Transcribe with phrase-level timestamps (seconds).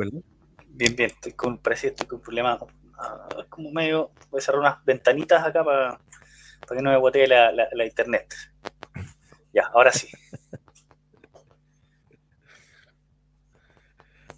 [0.00, 0.24] Bien,
[0.68, 2.58] Bien, bien, estoy con, parece estoy con un problema,
[2.98, 6.00] ah, como medio, voy a cerrar unas ventanitas acá para,
[6.66, 8.34] para que no me botee la, la, internet.
[9.52, 10.08] Ya, ahora sí.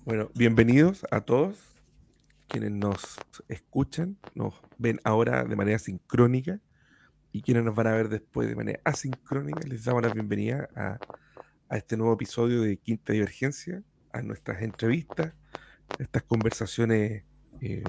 [0.05, 1.61] Bueno, bienvenidos a todos
[2.48, 6.59] quienes nos escuchan, nos ven ahora de manera sincrónica
[7.31, 9.61] y quienes nos van a ver después de manera asincrónica.
[9.65, 10.98] Les damos la bienvenida a,
[11.69, 13.81] a este nuevo episodio de Quinta Divergencia,
[14.12, 15.34] a nuestras entrevistas,
[15.98, 17.25] estas conversaciones,
[17.61, 17.85] eh,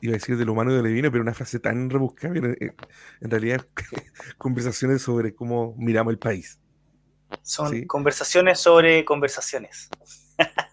[0.00, 2.34] iba a decir de lo humano y de lo divino, pero una frase tan rebuscada,
[2.36, 2.74] en,
[3.20, 3.66] realidad
[4.38, 6.58] conversaciones sobre cómo miramos el país.
[7.42, 9.90] Son conversaciones sobre conversaciones.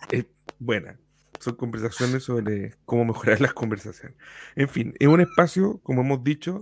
[0.10, 0.26] es
[0.60, 0.98] buena.
[1.40, 4.18] Son conversaciones sobre cómo mejorar las conversaciones.
[4.56, 6.62] En fin, es un espacio, como hemos dicho,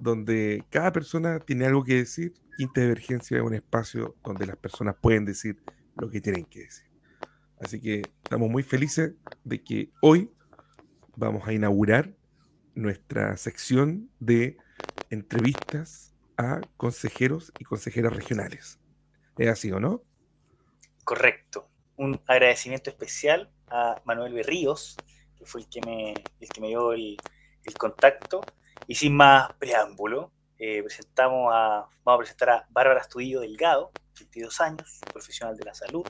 [0.00, 2.34] donde cada persona tiene algo que decir.
[2.56, 5.60] Quinta Divergencia es un espacio donde las personas pueden decir
[5.96, 6.87] lo que tienen que decir.
[7.60, 9.14] Así que estamos muy felices
[9.44, 10.30] de que hoy
[11.16, 12.14] vamos a inaugurar
[12.74, 14.56] nuestra sección de
[15.10, 18.78] entrevistas a consejeros y consejeras regionales.
[19.36, 20.02] ¿Es así o no?
[21.02, 21.68] Correcto.
[21.96, 24.96] Un agradecimiento especial a Manuel Berríos,
[25.36, 26.14] que fue el que me,
[26.68, 27.16] dio el,
[27.76, 28.40] contacto.
[28.86, 34.60] Y sin más preámbulo, eh, presentamos a, vamos a presentar a Bárbara Estudillo Delgado, 22
[34.60, 36.06] años, profesional de la salud,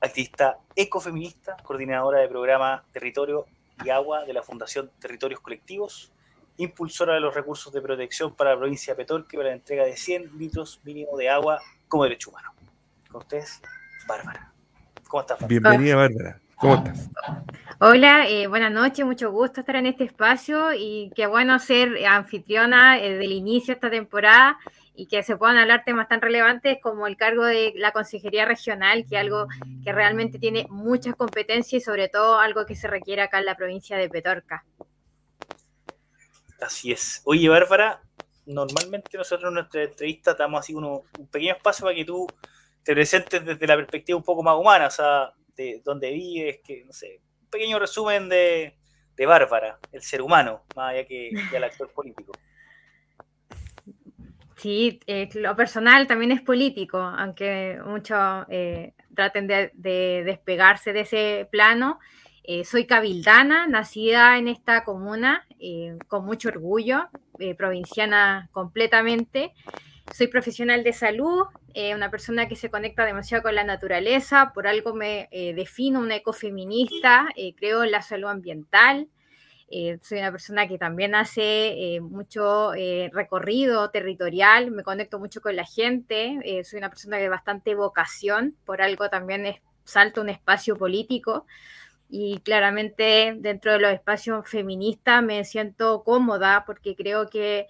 [0.00, 3.46] activista ecofeminista, coordinadora de programa Territorio
[3.84, 6.12] y Agua de la Fundación Territorios Colectivos,
[6.56, 9.96] impulsora de los recursos de protección para la provincia de Petorque para la entrega de
[9.96, 12.52] 100 litros mínimo de agua como derecho humano.
[13.10, 13.60] Con ustedes,
[14.06, 14.52] Bárbara.
[15.08, 15.46] ¿Cómo estás?
[15.46, 16.40] Bienvenida, Bárbara.
[16.56, 17.08] ¿Cómo estás?
[17.80, 22.98] Hola, eh, buenas noches, mucho gusto estar en este espacio y qué bueno ser anfitriona
[22.98, 24.58] eh, del inicio de esta temporada
[24.94, 29.06] y que se puedan hablar temas tan relevantes como el cargo de la Consejería Regional,
[29.08, 29.46] que es algo
[29.84, 33.56] que realmente tiene muchas competencias y sobre todo algo que se requiere acá en la
[33.56, 34.64] provincia de Petorca.
[36.60, 37.22] Así es.
[37.24, 38.02] Oye, Bárbara,
[38.46, 42.26] normalmente nosotros en nuestra entrevista damos así un pequeño espacio para que tú
[42.82, 46.84] te presentes desde la perspectiva un poco más humana, o sea, de dónde vives, que,
[46.84, 48.76] no sé, un pequeño resumen de,
[49.16, 52.32] de Bárbara, el ser humano, más allá que, que el actor político.
[54.60, 61.48] Sí, eh, lo personal también es político, aunque muchos eh, traten de, despegarse de ese
[61.50, 61.98] plano.
[62.44, 65.46] Eh, soy cabildana, nacida en esta comuna,
[66.08, 67.08] con mucho orgullo,
[67.56, 69.54] provinciana completamente.
[70.12, 71.44] Soy profesional de salud,
[71.94, 77.28] una persona que se conecta demasiado con la naturaleza, por algo me defino una ecofeminista,
[77.56, 79.08] creo en la salud ambiental.
[79.72, 85.40] Eh, soy una persona que también hace eh, mucho eh, recorrido territorial, me conecto mucho
[85.40, 90.28] con la gente, soy una persona de bastante vocación, por algo también es, salto un
[90.28, 91.46] espacio político
[92.08, 97.68] y claramente dentro de los espacios feministas me siento cómoda porque creo que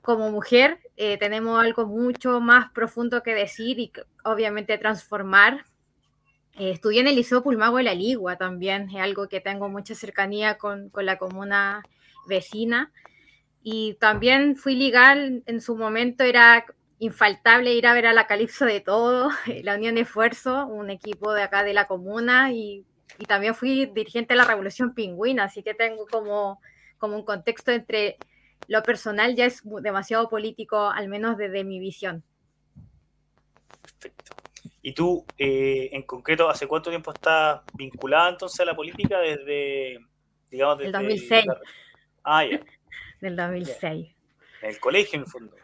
[0.00, 3.92] como mujer tenemos algo mucho más profundo que decir y
[4.24, 5.64] obviamente transformar
[6.56, 9.94] eh, estudié en el Liceo Pulmago de la Ligua también, es algo que tengo mucha
[9.94, 11.82] cercanía con, con, la comuna
[12.26, 12.92] vecina.
[13.62, 16.64] Y también fui legal, en su momento era
[16.98, 19.30] infaltable ir a ver a la Calipso de todo,
[19.62, 22.84] la Unión de Esfuerzo, un equipo de acá de la comuna, y,
[23.28, 26.60] también fui dirigente de la Revolución Pingüina, así que tengo como,
[26.98, 28.16] como un contexto entre
[28.66, 32.24] lo personal ya es demasiado político, al menos desde mi visión.
[34.86, 39.18] ¿Y tú, eh, en concreto, hace cuánto tiempo estás vinculada entonces a la política?
[39.18, 39.98] Desde,
[40.50, 40.88] digamos, desde...
[40.88, 41.46] El 2006.
[42.22, 42.60] Ah, ya.
[43.22, 44.14] Del 2006.
[44.60, 45.56] En el colegio, en el fondo.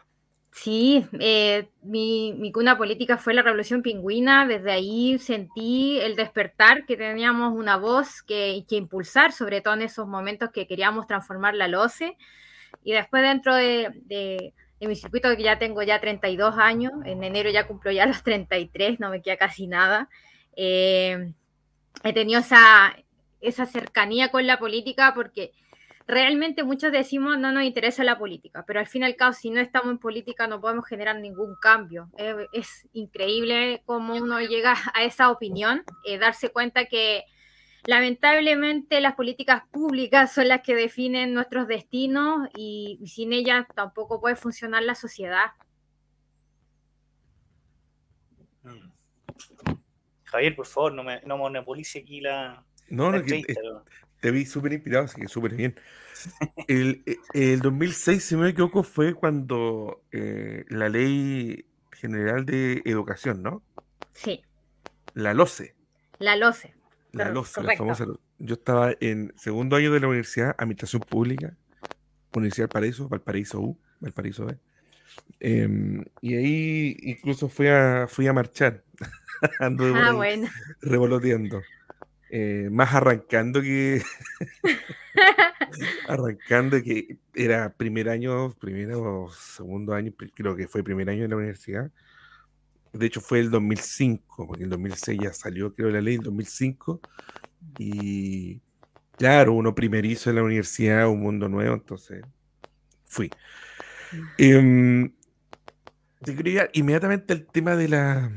[0.52, 4.46] Sí, eh, mi, mi, cuna política fue la Revolución Pingüina.
[4.46, 9.82] Desde ahí sentí el despertar, que teníamos una voz que, que impulsar, sobre todo en
[9.82, 12.16] esos momentos que queríamos transformar la LOCE.
[12.84, 17.50] Y después dentro de en mi circuito que ya tengo ya 32 años, en enero
[17.50, 20.08] ya cumplo ya los 33, no me queda casi nada.
[20.56, 21.32] Eh,
[22.02, 22.96] he tenido esa,
[23.40, 25.52] esa cercanía con la política porque
[26.06, 29.50] realmente muchos decimos no nos interesa la política, pero al fin y al cabo si
[29.50, 32.10] no estamos en política no podemos generar ningún cambio.
[32.52, 37.24] es increíble cómo uno llega a esa opinión, eh, darse cuenta que
[37.86, 44.36] Lamentablemente las políticas públicas son las que definen nuestros destinos y, sin ellas tampoco puede
[44.36, 45.52] funcionar la sociedad.
[50.24, 52.64] Javier, por favor, no, me, no monopolice aquí la...
[52.88, 53.20] No, no,
[54.20, 55.74] te vi súper inspirado, así que súper bien.
[56.68, 63.62] El, el, 2006, si me equivoco, fue cuando eh, la ley General de Educación, ¿no?
[64.12, 64.42] Sí.
[65.14, 65.74] La LOCE.
[66.18, 66.74] La LOCE.
[67.12, 68.06] La LOCE, la famosa.
[68.38, 71.56] Yo estaba en segundo año de la universidad, Administración Pública,
[72.34, 74.56] Universidad Valparaíso, Valparaíso U, Valparaíso B.
[75.40, 78.84] Em, y ahí incluso fui a, fui a marchar.
[79.60, 80.48] Ando ah, bueno.
[80.80, 81.62] revoloteando.
[82.30, 84.02] Eh, más arrancando que.
[86.08, 91.28] arrancando que era primer año, primero o segundo año, creo que fue primer año de
[91.28, 91.90] la universidad.
[92.92, 97.00] De hecho, fue el 2005, porque en 2006 ya salió, creo, la ley, en 2005.
[97.78, 98.60] Y
[99.16, 102.24] claro, uno primerizo en la universidad, un mundo nuevo, entonces
[103.04, 103.30] fui.
[104.38, 105.10] Eh,
[106.22, 108.30] te quería inmediatamente el tema de, la,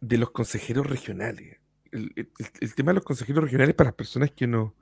[0.00, 1.58] de los consejeros regionales.
[1.90, 4.74] El, tema de los consejeros regionales para las personas que no,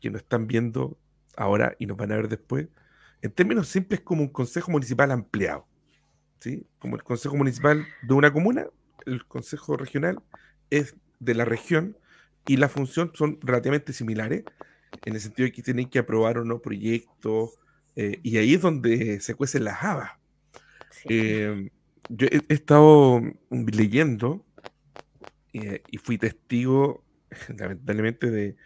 [0.00, 0.98] que no están viendo
[1.36, 2.68] ahora y nos van a ver después,
[3.20, 5.66] en términos simples es como un consejo municipal ampliado.
[6.42, 6.66] ¿Sí?
[6.80, 8.66] Como el consejo municipal de una comuna,
[9.06, 10.20] el consejo regional
[10.70, 11.96] es de la región
[12.46, 14.42] y la función son relativamente similares,
[15.04, 17.58] en el sentido de que tienen que aprobar o no proyectos,
[17.94, 20.10] eh, y ahí es donde se cuecen las habas.
[21.04, 21.70] Em,
[22.08, 24.44] yo he, estado leyendo
[25.52, 27.04] eh, y fui testigo,
[27.56, 28.56] lamentablemente, de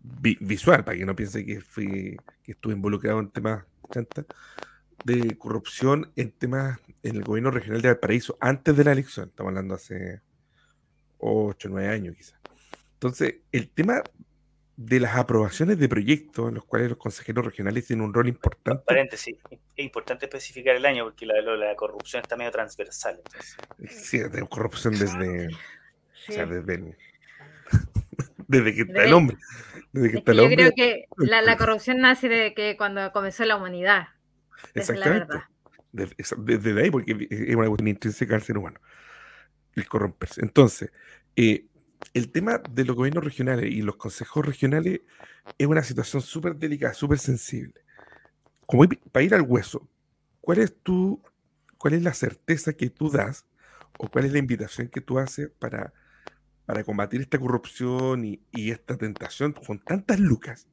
[0.00, 3.64] visual, para que no piense que, fui, que estuve involucrado en temas
[5.04, 9.28] de corrupción en temas en el gobierno regional de Valparaíso antes de la elección.
[9.28, 10.20] Estamos hablando hace
[11.18, 12.38] 8 o 9 años quizás.
[12.94, 14.02] Entonces, el tema
[14.76, 18.82] de las aprobaciones de proyectos en los cuales los consejeros regionales tienen un rol importante.
[18.86, 23.20] Paréntesis, es importante especificar el año porque la, la corrupción está medio transversal.
[23.88, 26.96] Sí, de corrupción desde, o sea, desde,
[28.48, 29.36] desde que está el hombre.
[29.92, 30.56] Desde que está el yo hombre.
[30.56, 34.08] creo que la, la, corrupción nace de que cuando comenzó la humanidad.
[34.74, 35.42] Exactamente.
[35.92, 38.80] Desde, desde ahí, porque es una cuestión intrínseca al ser humano.
[39.74, 40.40] El corromperse.
[40.42, 40.90] Entonces,
[41.36, 41.66] eh,
[42.14, 45.00] el tema de los gobiernos regionales y los consejos regionales
[45.58, 47.74] es una situación súper delicada, súper sensible.
[48.66, 49.88] Como para ir al hueso,
[50.40, 51.22] ¿cuál es tu,
[51.78, 53.46] cuál es la certeza que tú das
[53.98, 55.92] o cuál es la invitación que tú haces para,
[56.64, 60.66] para combatir esta corrupción y, esta tentación con tantas lucas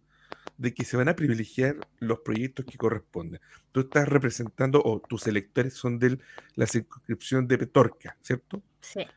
[0.60, 3.40] de que se van a privilegiar los proyectos que corresponden?
[3.72, 6.20] Tú estás representando o tus electores son de
[6.56, 8.62] la circunscripción de Petorca, ¿cierto?
[8.82, 9.08] Sí.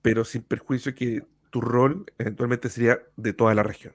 [0.00, 3.94] Pero sin perjuicio que tu rol eventualmente sería de toda la región.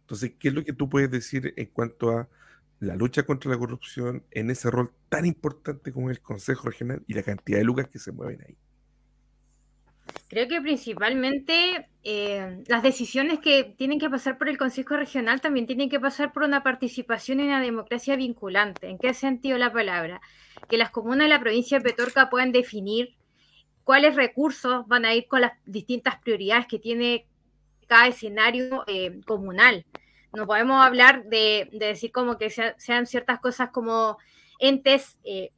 [0.00, 2.28] Entonces, ¿qué es lo que tú puedes decir en cuanto a
[2.80, 7.14] la lucha contra la corrupción en ese rol tan importante como el Consejo Regional y
[7.14, 8.56] la cantidad de lucas que se mueven ahí?
[10.28, 15.66] Creo que principalmente eh, las decisiones que tienen que pasar por el Consejo Regional también
[15.66, 18.88] tienen que pasar por una participación en una democracia vinculante.
[18.88, 20.20] ¿En qué sentido la palabra?
[20.68, 23.16] Que las comunas de la provincia de Petorca puedan definir
[23.84, 27.26] cuáles recursos van a ir con las distintas prioridades que tiene
[27.86, 29.86] cada escenario eh, comunal.
[30.34, 34.18] No podemos hablar de, decir como que sean ciertas cosas como
[34.58, 35.52] entes eh,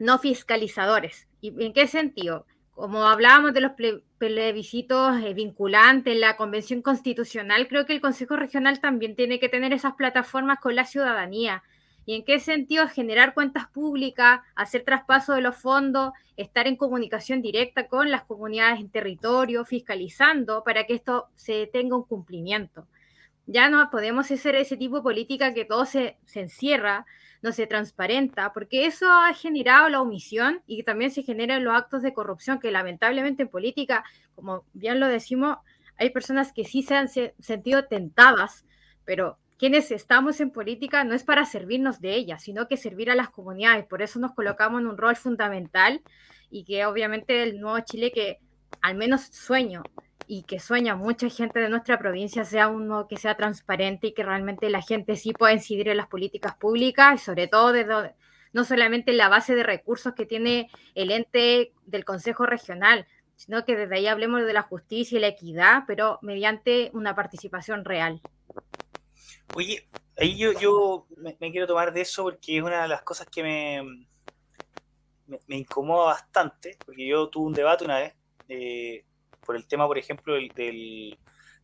[0.00, 1.28] no fiscalizadores.
[1.40, 2.44] ¿Y en qué sentido?
[2.80, 3.72] Como hablábamos de los
[4.16, 9.74] plebiscitos eh, vinculantes, la Convención Constitucional, creo que el Consejo Regional también tiene que tener
[9.74, 11.62] esas plataformas con la ciudadanía,
[12.06, 17.42] ¿Y en qué sentido generar cuentas públicas, hacer traspaso de los fondos, estar en comunicación
[17.42, 22.86] directa con las comunidades en territorio, fiscalizando para que esto se tenga un cumplimiento?
[23.46, 27.04] Ya no podemos hacer ese tipo de política que todo se, se encierra,
[27.42, 32.02] no se transparenta, porque eso ha generado la omisión y también se generan los actos
[32.02, 34.04] de corrupción que lamentablemente en política,
[34.34, 35.58] como bien lo decimos,
[35.96, 38.64] hay personas que sí se han sentido tentadas,
[39.04, 43.14] pero quienes estamos en política no es para servirnos de ella, sino que servir a
[43.14, 43.84] las comunidades.
[43.84, 46.00] Por eso nos colocamos en un rol fundamental
[46.50, 48.38] y que obviamente el nuevo Chile que
[48.80, 49.82] al menos sueño
[50.32, 54.22] y que sueña mucha gente de nuestra provincia sea uno que sea transparente y que
[54.22, 58.14] realmente la gente sí pueda incidir en las políticas públicas y sobre todo desde,
[58.52, 63.64] no solamente en la base de recursos que tiene el ente del Consejo Regional, sino
[63.64, 68.20] que desde ahí hablemos de la justicia y la equidad, pero mediante una participación real.
[69.56, 73.26] Oye, ahí yo, yo me, quiero tomar de eso porque es una de las cosas
[73.28, 74.06] que me,
[75.48, 78.14] me, incomoda bastante, porque yo tuve un debate una vez
[78.48, 79.04] eh,
[79.44, 81.18] por el tema, por ejemplo, del,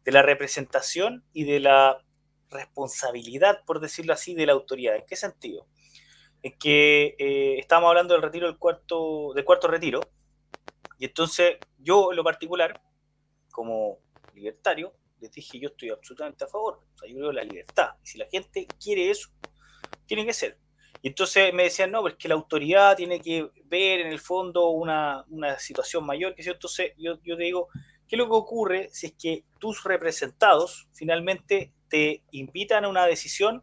[0.05, 2.05] de la representación y de la
[2.51, 4.97] responsabilidad, por decirlo así, de la autoridad.
[4.97, 5.67] ¿En qué sentido?
[6.43, 10.01] En que eh, estábamos hablando del retiro del cuarto, del cuarto retiro,
[10.99, 12.81] y entonces yo en lo particular,
[13.51, 13.99] como
[14.35, 16.81] libertario, les dije, yo estoy absolutamente a favor.
[16.95, 17.91] O sea, yo creo la libertad.
[18.03, 19.31] Y si la gente quiere eso,
[20.07, 20.59] tiene que ser.
[21.03, 24.71] Y entonces me decían, no, pues que la autoridad tiene que ver en el fondo
[24.71, 27.69] una, una situación mayor, que entonces yo, yo te digo,
[28.09, 33.07] ¿qué es lo que ocurre si es que tus representados finalmente te invitan a una
[33.07, 33.63] decisión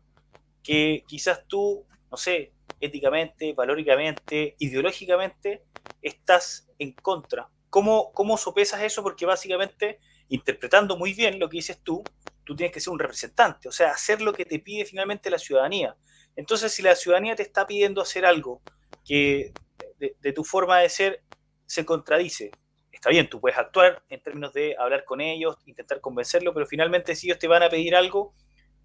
[0.64, 5.64] que quizás tú, no sé, éticamente, valóricamente, ideológicamente,
[6.02, 7.50] estás en contra?
[7.70, 9.02] ¿Cómo, ¿Cómo sopesas eso?
[9.02, 10.00] Porque básicamente,
[10.30, 12.04] interpretando muy bien lo que dices tú,
[12.44, 15.40] tú tienes que ser un representante, o sea, hacer lo que te pide finalmente la
[15.40, 15.96] ciudadanía.
[16.36, 18.62] Entonces, si la ciudadanía te está pidiendo hacer algo
[19.06, 19.54] que
[20.00, 21.22] de, tu forma de ser
[21.66, 22.52] se contradice,
[22.92, 27.16] está bien, tú puedes actuar en términos de hablar con ellos, intentar convencerlo, pero finalmente
[27.16, 28.34] si ellos te van a pedir algo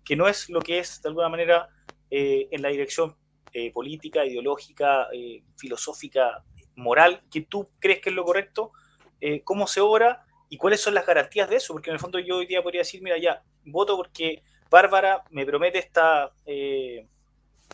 [0.04, 1.68] que no es lo que es de alguna manera
[2.10, 3.16] eh, en la dirección
[3.52, 6.44] eh, política, ideológica, eh, filosófica,
[6.76, 8.72] moral, que tú crees que es lo correcto,
[9.42, 12.36] cómo se obra y cuáles son las garantías de eso, porque en el fondo yo
[12.36, 16.32] hoy día podría decir, mira, ya, voto porque Bárbara me promete esta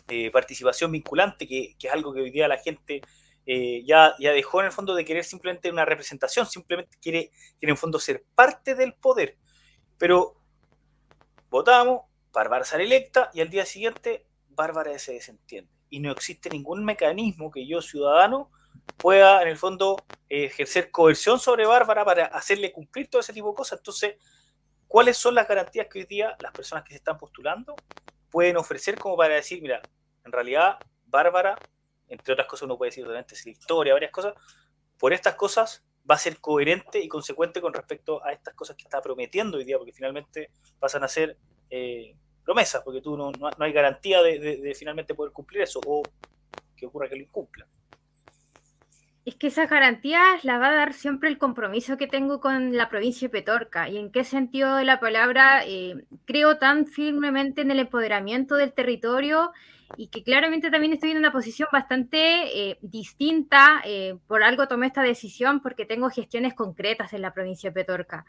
[0.07, 3.01] eh, participación vinculante, que, es algo que hoy día la gente
[3.45, 7.59] eh, ya, ya dejó en el fondo de querer simplemente una representación, simplemente quiere, quiere
[7.61, 9.37] en el fondo ser parte del poder.
[9.97, 10.35] Pero
[11.49, 15.71] votamos, Bárbara sale electa y al día siguiente Bárbara se desentiende.
[15.89, 18.51] Y no existe ningún mecanismo que yo, ciudadano,
[18.97, 19.97] pueda en el fondo
[20.29, 23.79] ejercer coerción sobre Bárbara para hacerle cumplir todo ese tipo de cosas.
[23.79, 24.15] Entonces,
[24.87, 27.75] ¿cuáles son las garantías que hoy día las personas que se están postulando
[28.35, 29.81] pueden ofrecer como para decir, mira,
[30.25, 31.57] en realidad, Bárbara,
[32.09, 34.33] entre otras cosas uno puede decir durante la historia, varias cosas,
[34.99, 38.83] por estas cosas va a ser coherente y consecuente con respecto a estas cosas que
[38.83, 41.37] está prometiendo hoy día, porque finalmente pasan a ser
[41.69, 46.03] eh, promesas, porque tú no, no, hay garantía de, de, finalmente poder cumplir eso, o
[46.75, 47.65] que ocurra que lo incumpla.
[49.25, 52.89] Es que esas garantías las va a dar siempre el compromiso que tengo con la
[52.89, 53.89] provincia de Petorca.
[53.89, 55.65] ¿Y en qué sentido de la palabra?
[55.65, 59.51] Eh, creo tan firmemente en el empoderamiento del territorio
[59.97, 62.19] y que claramente también estoy en una posición bastante
[62.69, 63.81] eh, distinta.
[63.83, 68.25] Eh, por algo tomé esta decisión porque tengo gestiones concretas en la provincia de Petorca.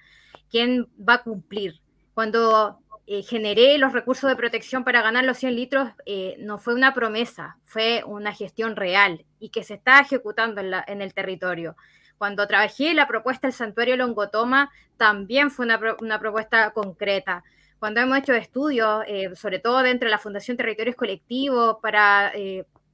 [0.50, 1.82] ¿Quién va a cumplir?
[2.14, 6.74] Cuando eh, generé los recursos de protección para ganar los 100 litros, eh, no fue
[6.74, 11.76] una promesa, fue una gestión real y que se está ejecutando en, el territorio.
[12.18, 17.44] Cuando trabajé la propuesta del santuario Longotoma, también fue una, propuesta concreta.
[17.78, 22.32] Cuando hemos hecho estudios, eh, sobre todo dentro de la Fundación Territorios Colectivos, para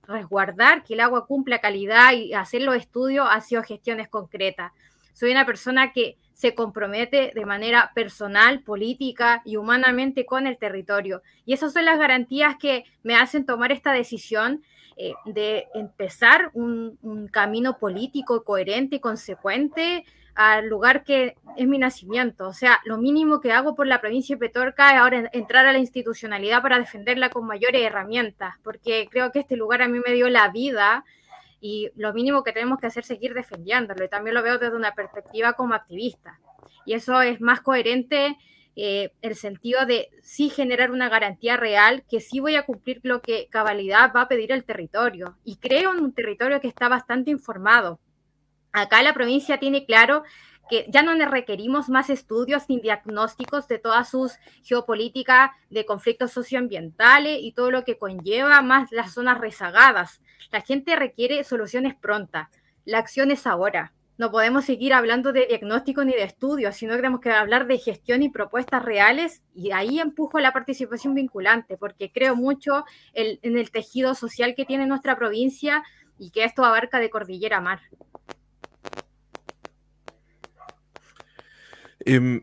[0.07, 4.73] resguardar que el agua cumpla calidad y hacer los estudios, ha sido gestiones concretas.
[5.12, 11.23] Soy una persona que se compromete de manera personal, política y humanamente con el territorio.
[11.47, 14.62] Y esas son las garantías que me hacen tomar esta decisión
[14.97, 16.99] eh, de empezar un,
[17.31, 20.04] camino político coherente y consecuente
[20.35, 22.49] al lugar que es mi nacimiento.
[22.49, 25.73] O sea, lo mínimo que hago por la provincia de Petorca es ahora entrar a
[25.73, 30.12] la institucionalidad para defenderla con mayores herramientas, porque creo que este lugar a mí me
[30.12, 31.04] dio la vida
[31.62, 34.04] y lo mínimo que tenemos que hacer es seguir defendiéndolo.
[34.04, 36.40] Y también lo veo desde una perspectiva como activista.
[36.85, 38.37] Y eso es más coherente
[38.75, 43.23] eh, el sentido de sí generar una garantía real, que sí voy a cumplir lo
[43.23, 45.38] que cabalidad va a pedir el territorio.
[45.45, 48.00] Y creo en un territorio que está bastante informado.
[48.73, 50.25] Acá la provincia tiene claro
[50.73, 57.41] que ya no requerimos más estudios ni diagnósticos de todas sus geopolíticas de conflictos socioambientales
[57.43, 60.23] y todo lo que conlleva más las zonas rezagadas.
[60.50, 62.49] La gente requiere soluciones prontas.
[62.87, 63.93] La acción es ahora.
[64.17, 67.76] No podemos seguir hablando de diagnóstico ni de estudios, sino que tenemos que hablar de
[67.76, 73.71] gestión y propuestas reales y ahí empujo la participación vinculante, porque creo mucho en el
[73.71, 75.83] tejido social que tiene nuestra provincia
[76.19, 77.81] y que esto abarca de cordillera a mar.
[82.04, 82.42] Eh,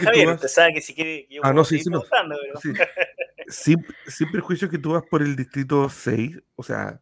[0.00, 1.28] Javier, usted sabe que si quiere.
[1.42, 2.02] ah, no, sí, sí, no.
[3.48, 3.84] sin,
[4.30, 7.00] prejuicio que tú vas por el distrito 6, o sea,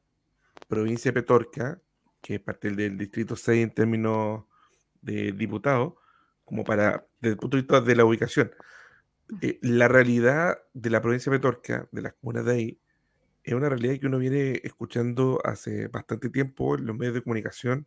[0.69, 1.81] provincia de Petorca,
[2.21, 4.45] que es parte del distrito 6 en términos
[5.01, 5.97] de diputado,
[6.45, 8.51] como para, desde el punto de vista de la ubicación.
[9.41, 12.81] Eh, la realidad de la provincia de Petorca, de las comunas de ahí,
[13.43, 17.87] es una realidad que uno viene escuchando hace bastante tiempo en los medios de comunicación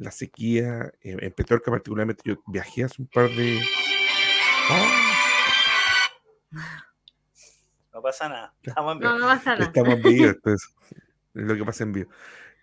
[0.00, 3.60] la sequía, eh, en Petorca particularmente, yo viajé hace un par de...
[7.92, 9.12] No pasa nada, estamos en vivo.
[9.12, 9.64] No, no pasa nada.
[9.64, 10.74] Estamos en vivo, es
[11.34, 12.10] lo que pasa en vivo.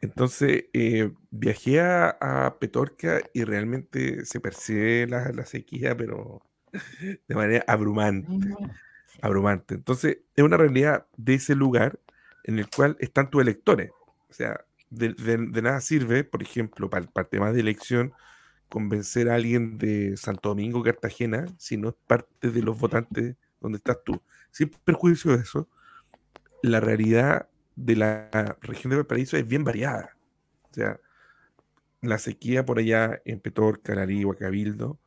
[0.02, 6.42] Entonces, eh, viajé a, Petorca y realmente se percibe la, la, sequía, pero
[7.28, 8.56] de manera abrumante.
[9.22, 9.76] Abrumante.
[9.76, 12.00] Entonces, es una realidad de ese lugar
[12.44, 13.92] en el cual están tus electores.
[14.30, 18.14] O sea, de, nada sirve, por ejemplo, para, el tema de elección,
[18.70, 23.78] convencer a alguien de Santo Domingo, Cartagena, si no es parte de los votantes donde
[23.78, 24.22] estás tú.
[24.52, 25.68] Sin perjuicio de eso,
[26.64, 30.18] la realidad de la región de Valparaíso es bien variada.
[30.72, 31.00] O sea,
[32.02, 35.00] la sequía por allá en Petorca, Larigua, Cabildo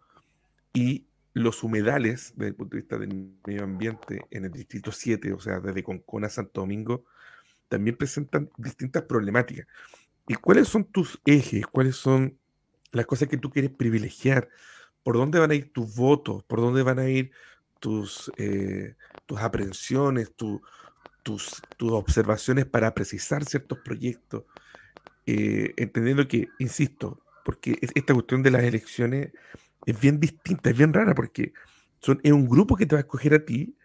[0.73, 5.33] y los humedales desde el punto de vista del medio ambiente en el distrito 7,
[5.33, 7.05] o sea, desde Concona a Santo Domingo,
[7.71, 9.67] también presentan distintas problemáticas.
[10.29, 11.67] ¿Y cuáles son tus ejes?
[11.67, 12.37] ¿Cuáles son
[12.93, 14.49] las cosas que tú quieres privilegiar?
[15.03, 16.43] ¿Por dónde van a ir tus votos?
[16.45, 17.31] ¿Por dónde van a ir
[17.79, 20.61] tus, eh, tus aprehensiones, tus,
[21.23, 21.63] tus
[21.93, 24.45] observaciones para precisar ciertos proyectos?
[25.27, 29.31] Eh, entendiendo que, insisto, porque esta cuestión de las elecciones
[29.87, 31.53] es bien distinta, es bien rara, porque
[32.01, 33.77] son, es un grupo que te va a escoger a ti,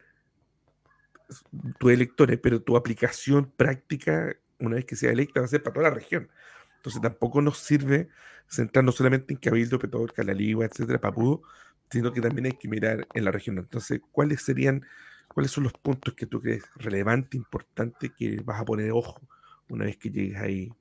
[1.80, 5.74] tus electores, pero tu aplicación práctica, una vez que sea electa, va a ser para
[5.74, 6.30] toda la región.
[6.78, 8.10] Entonces tampoco nos sirve
[8.48, 11.42] centrarnos solamente en Cabildo, Petador, Calaligua, etcétera, Papudo,
[11.90, 13.58] sino que también hay que mirar en la región.
[13.58, 14.86] Entonces, ¿cuáles serían,
[15.28, 19.22] cuáles son los puntos que tú crees relevante, importante, que vas a poner ojo
[19.70, 20.72] una vez que llegues ahí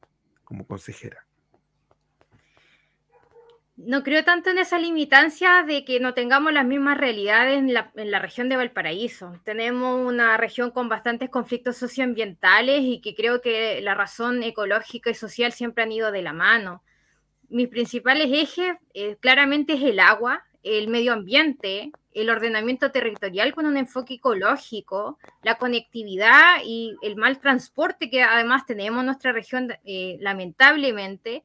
[0.45, 1.27] como consejera?
[3.77, 8.19] No creo tanto en esa limitancia de que no tengamos las mismas realidades en la,
[8.21, 9.33] región de Valparaíso.
[9.45, 15.15] Tenemos una región con bastantes conflictos socioambientales y que creo que la razón ecológica y
[15.15, 16.85] social siempre han ido de la mano.
[17.49, 23.67] Mis principales ejes eh, claramente es el agua, el medio ambiente, el ordenamiento territorial con
[23.67, 29.73] un enfoque ecológico, la conectividad y el mal transporte que además tenemos en nuestra región,
[29.85, 31.43] eh, lamentablemente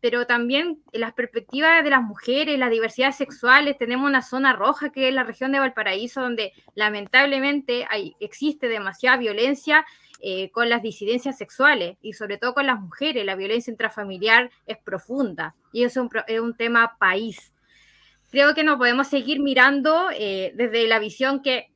[0.00, 5.08] pero también las perspectivas de las mujeres, las diversidades sexuales, tenemos una zona roja que
[5.08, 9.84] es la región de Valparaíso, donde lamentablemente hay, existe demasiada violencia
[10.22, 13.24] eh, con las disidencias sexuales y sobre todo con las mujeres.
[13.24, 17.52] La violencia intrafamiliar es profunda y eso es un, tema país.
[18.30, 21.70] Creo que no podemos seguir mirando eh, desde la visión que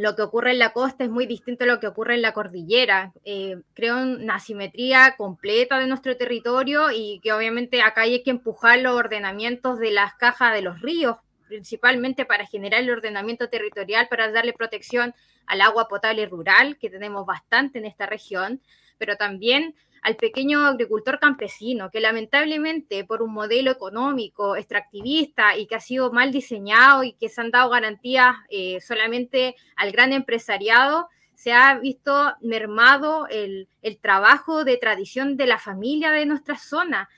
[0.00, 2.32] lo que ocurre en la costa es muy distinto a lo que ocurre en la
[2.32, 3.12] cordillera.
[3.24, 8.78] Eh, creo una asimetría completa de nuestro territorio y que obviamente acá hay que empujar
[8.78, 11.16] los ordenamientos de las cajas de los ríos,
[11.48, 15.14] principalmente para generar el ordenamiento territorial, para darle protección
[15.46, 18.62] al agua potable rural, que tenemos bastante en esta región,
[18.96, 25.74] pero también al pequeño agricultor campesino, que lamentablemente por un modelo económico extractivista y que
[25.74, 31.08] ha sido mal diseñado y que se han dado garantías eh, solamente al gran empresariado,
[31.34, 37.08] se ha visto mermado el, el, trabajo de tradición de la familia de nuestra zona.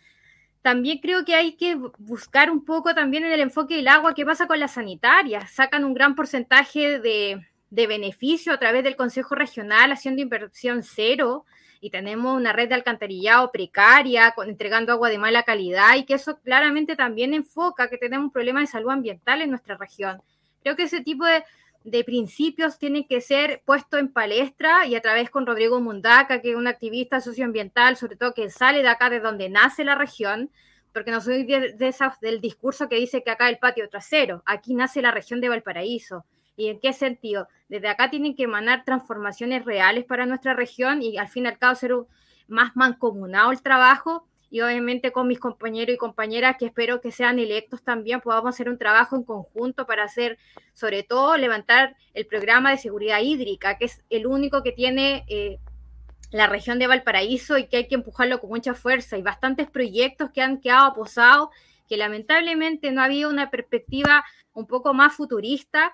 [0.62, 4.24] También creo que hay que buscar un poco también en el enfoque del agua qué
[4.24, 5.50] pasa con las sanitarias.
[5.50, 11.46] Sacan un gran porcentaje de, de beneficio a través del Consejo Regional haciendo inversión cero
[11.82, 16.38] y tenemos una red de alcantarillado precaria, entregando agua de mala calidad y que eso
[16.38, 20.22] claramente también enfoca que tenemos un problema de salud ambiental en nuestra región.
[20.62, 21.42] Creo que ese tipo de,
[21.82, 26.52] de principios tienen que ser puestos en palestra y a través con Rodrigo Mundaca, que
[26.52, 30.52] es un activista socioambiental, sobre todo que sale de acá, de donde nace la región,
[30.92, 34.44] porque no soy de, de esas, del discurso que dice que acá el patio trasero,
[34.46, 36.24] aquí nace la región de Valparaíso.
[36.62, 37.48] ¿Y en qué sentido?
[37.68, 41.58] Desde acá tienen que emanar transformaciones reales para nuestra región y al fin y al
[41.58, 41.92] cabo ser
[42.46, 47.40] más mancomunado el trabajo y obviamente con mis compañeros y compañeras que espero que sean
[47.40, 50.38] electos también podamos hacer un trabajo en conjunto para hacer,
[50.72, 55.58] sobre todo, levantar el programa de seguridad hídrica, que es el único que tiene eh,
[56.30, 59.18] la región de Valparaíso y que hay que empujarlo con mucha fuerza.
[59.18, 61.48] Y bastantes proyectos que han quedado posados,
[61.88, 65.92] que lamentablemente no ha habido una perspectiva un poco más futurista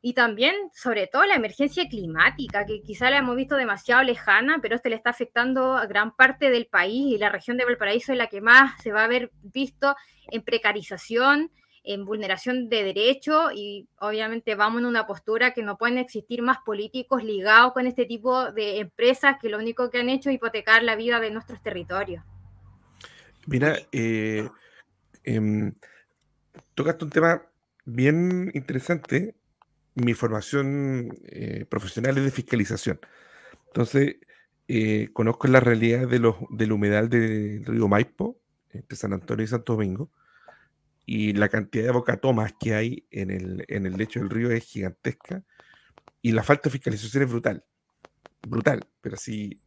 [0.00, 4.76] y también, sobre todo, la emergencia climática, que quizá la hemos visto demasiado lejana, pero
[4.76, 8.18] este le está afectando a gran parte del país y la región de Valparaíso es
[8.18, 9.96] la que más se va a ver visto
[10.30, 11.50] en precarización,
[11.82, 16.58] en vulneración de derechos y obviamente vamos en una postura que no pueden existir más
[16.64, 20.84] políticos ligados con este tipo de empresas que lo único que han hecho es hipotecar
[20.84, 22.22] la vida de nuestros territorios.
[23.46, 24.48] Mira, eh,
[25.24, 25.72] em,
[26.74, 27.42] tocaste un tema
[27.84, 29.34] bien interesante
[30.02, 33.00] mi formación eh, profesional es de fiscalización.
[33.66, 34.16] Entonces,
[34.68, 38.38] eh, conozco la realidad de los, del humedal del río Maipo,
[38.70, 40.10] entre San Antonio y Santo Domingo,
[41.06, 44.64] y la cantidad de bocatomas que hay en el, en el lecho del río es
[44.64, 45.42] gigantesca,
[46.20, 47.64] y la falta de fiscalización es brutal.
[48.46, 49.60] Brutal, pero sí,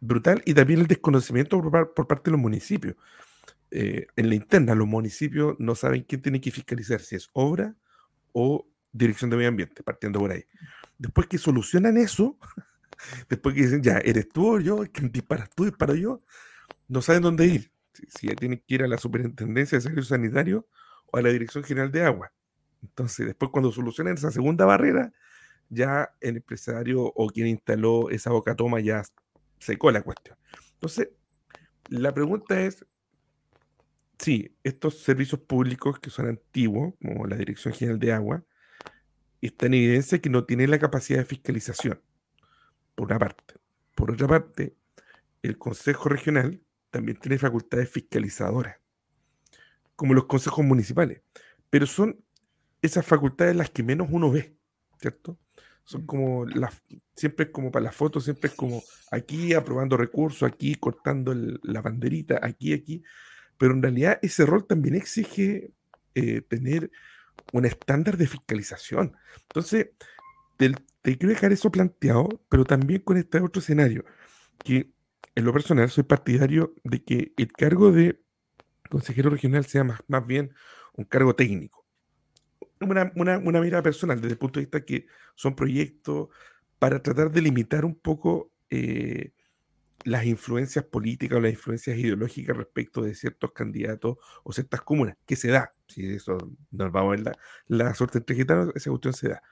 [0.00, 2.96] brutal, y también el desconocimiento por, parte de los municipios.
[3.70, 7.74] Eh, en la interna, los municipios no saben quién tiene que fiscalizar, si es obra
[8.32, 10.44] o Dirección de Medio Ambiente, partiendo por ahí.
[10.96, 12.38] Después que solucionan eso,
[13.28, 16.22] después que dicen, ya, eres tú o yo, disparas tú, disparo yo,
[16.88, 17.72] no saben dónde ir.
[18.08, 20.64] Si, ya tienen que ir a la Superintendencia de Servicios Sanitarios
[21.10, 22.32] o a la Dirección General de Agua.
[22.82, 25.12] Entonces, después cuando solucionan esa segunda barrera,
[25.68, 29.02] ya el empresario o quien instaló esa boca toma ya
[29.58, 30.36] secó la cuestión.
[30.74, 31.08] Entonces,
[31.88, 32.86] la pregunta es,
[34.18, 38.44] sí, estos servicios públicos que son antiguos, como la Dirección General de Agua,
[39.46, 42.00] está en evidencia que no tienen la capacidad de fiscalización,
[42.94, 43.54] por una parte.
[43.94, 44.76] Por otra parte,
[45.42, 48.76] el Consejo Regional también tiene facultades fiscalizadoras,
[49.96, 51.22] como los consejos municipales,
[51.70, 52.18] pero son
[52.82, 54.56] esas facultades las que menos uno ve,
[55.00, 55.38] ¿cierto?
[55.84, 56.82] Son como las,
[57.14, 61.82] siempre es como para la foto, siempre es como aquí aprobando recursos, aquí cortando la
[61.82, 63.02] banderita, aquí, aquí,
[63.58, 65.72] pero en realidad ese rol también exige
[66.14, 66.90] eh, tener
[67.52, 69.16] un estándar de fiscalización.
[69.48, 69.88] Entonces,
[70.56, 74.04] te, quiero dejar eso planteado, pero también con este otro escenario,
[74.64, 74.90] que
[75.34, 78.20] en lo personal soy partidario de que el cargo de
[78.88, 80.54] consejero regional sea más, más bien
[80.94, 81.84] un cargo técnico.
[82.80, 86.28] Una, una, una, mirada personal, desde el punto de vista que son proyectos
[86.78, 89.32] para tratar de limitar un poco eh,
[90.04, 95.36] las influencias políticas o las influencias ideológicas respecto de ciertos candidatos o ciertas comunas, que
[95.36, 96.38] se da, si eso
[96.70, 97.32] nos vamos a ver la,
[97.66, 99.42] la suerte entre gitanos, esa cuestión se da,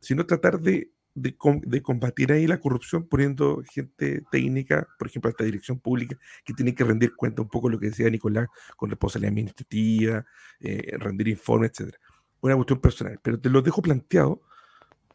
[0.00, 5.44] sino tratar de, de, de, combatir ahí la corrupción poniendo gente técnica, por ejemplo, esta
[5.44, 9.32] dirección pública, que tiene que rendir cuenta un poco lo que decía Nicolás con responsabilidad
[9.32, 10.26] administrativa,
[10.60, 11.94] eh, rendir informes, etc.
[12.40, 14.40] Una cuestión personal, pero te lo dejo planteado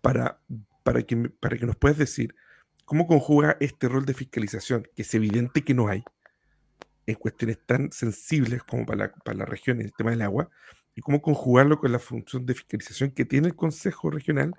[0.01, 0.39] para,
[0.83, 2.35] para, que, para que nos puedas decir
[2.85, 6.03] ¿Cómo conjuga este rol de fiscalización, que es evidente que no hay,
[7.07, 10.49] en cuestiones tan sensibles como para la, región, en el tema del agua,
[10.95, 14.53] y cómo conjugarlo con la función de fiscalización que tiene el Consejo Regional,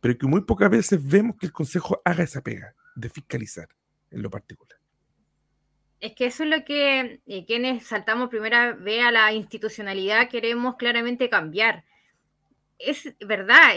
[0.00, 3.68] pero que muy pocas veces vemos que el Consejo haga esa pega de fiscalizar
[4.10, 4.78] en lo particular?
[6.00, 10.76] Es que eso es lo que eh, quienes saltamos primera vez a la institucionalidad queremos
[10.76, 11.84] claramente cambiar
[12.80, 13.74] es verdad,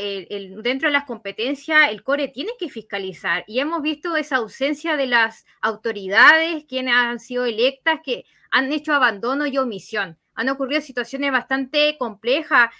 [0.62, 5.08] dentro de las competencias el core tiene que fiscalizar y hemos visto esa ausencia de
[5.08, 10.18] las autoridades quienes han sido electas que han hecho abandono y omisión.
[10.36, 12.72] Han ocurrido situaciones bastante complejas.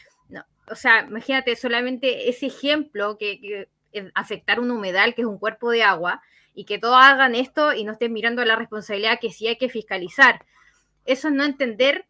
[0.72, 3.68] o sea, imagínate solamente ese ejemplo que,
[4.16, 6.22] afectar un humedal que es un cuerpo de agua
[6.56, 9.70] y que todos hagan esto y no estén mirando la responsabilidad que sí hay que
[9.70, 10.46] fiscalizar.
[11.06, 12.06] Eso es no entender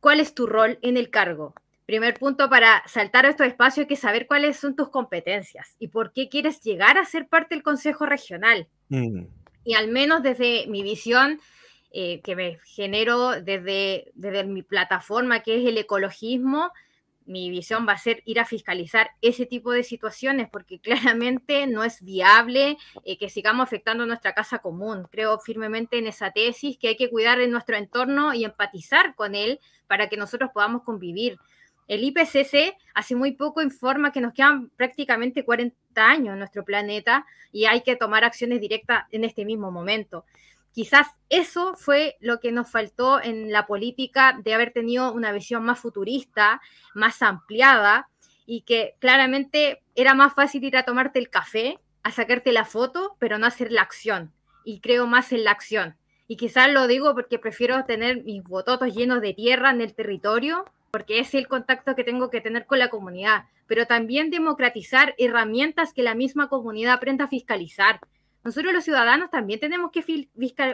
[0.00, 1.54] cuál es tu rol en el cargo
[1.90, 5.88] primer punto para saltar a estos espacios hay que saber cuáles son tus competencias y
[5.88, 8.68] por qué quieres llegar a ser parte del Consejo Regional.
[8.90, 9.24] Mm.
[9.64, 11.40] Y al menos desde mi visión,
[11.90, 16.70] eh, que me genero desde, desde mi plataforma, que es el ecologismo,
[17.26, 21.82] mi visión va a ser ir a fiscalizar ese tipo de situaciones, porque claramente no
[21.82, 25.08] es viable eh, que sigamos afectando nuestra casa común.
[25.10, 29.34] Creo firmemente en esa tesis que hay que cuidar en nuestro entorno y empatizar con
[29.34, 31.36] él para que nosotros podamos convivir.
[31.90, 37.26] El IPCC hace muy poco informa que nos quedan prácticamente 40 años en nuestro planeta
[37.50, 40.24] y hay que tomar acciones directas en este mismo momento.
[40.72, 45.64] Quizás eso fue lo que nos faltó en la política de haber tenido una visión
[45.64, 46.60] más futurista,
[46.94, 48.08] más ampliada
[48.46, 53.16] y que claramente era más fácil ir a tomarte el café, a sacarte la foto,
[53.18, 54.32] pero no hacer la acción.
[54.62, 55.96] Y creo más en la acción.
[56.28, 60.66] Y quizás lo digo porque prefiero tener mis bototos llenos de tierra en el territorio
[60.90, 65.92] porque es el contacto que tengo que tener con la comunidad, pero también democratizar herramientas
[65.92, 68.00] que la misma comunidad aprenda a fiscalizar.
[68.42, 70.02] Nosotros los ciudadanos también tenemos que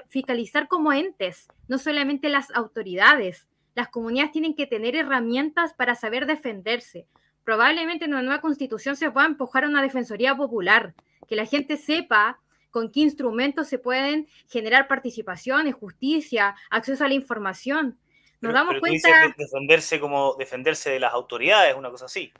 [0.07, 3.47] fiscalizar como entes, no solamente las autoridades.
[3.75, 7.07] Las comunidades tienen que tener herramientas para saber defenderse.
[7.45, 10.95] Probablemente en una nueva constitución se pueda empujar a una defensoría popular,
[11.29, 17.15] que la gente sepa con qué instrumentos se pueden generar participación, justicia, acceso a la
[17.15, 17.99] información
[18.41, 19.35] nos damos cuenta.
[19.37, 22.33] defenderse como defenderse de las autoridades, una cosa así.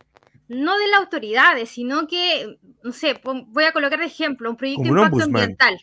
[0.49, 4.83] No de las autoridades, sino que, no sé, voy a colocar de ejemplo un proyecto
[4.83, 5.81] de impacto ambiental.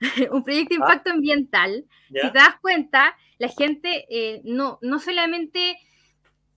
[0.30, 0.84] un proyecto de ah.
[0.84, 1.84] impacto ambiental.
[2.08, 5.76] Si te das cuenta, la gente eh, no, no solamente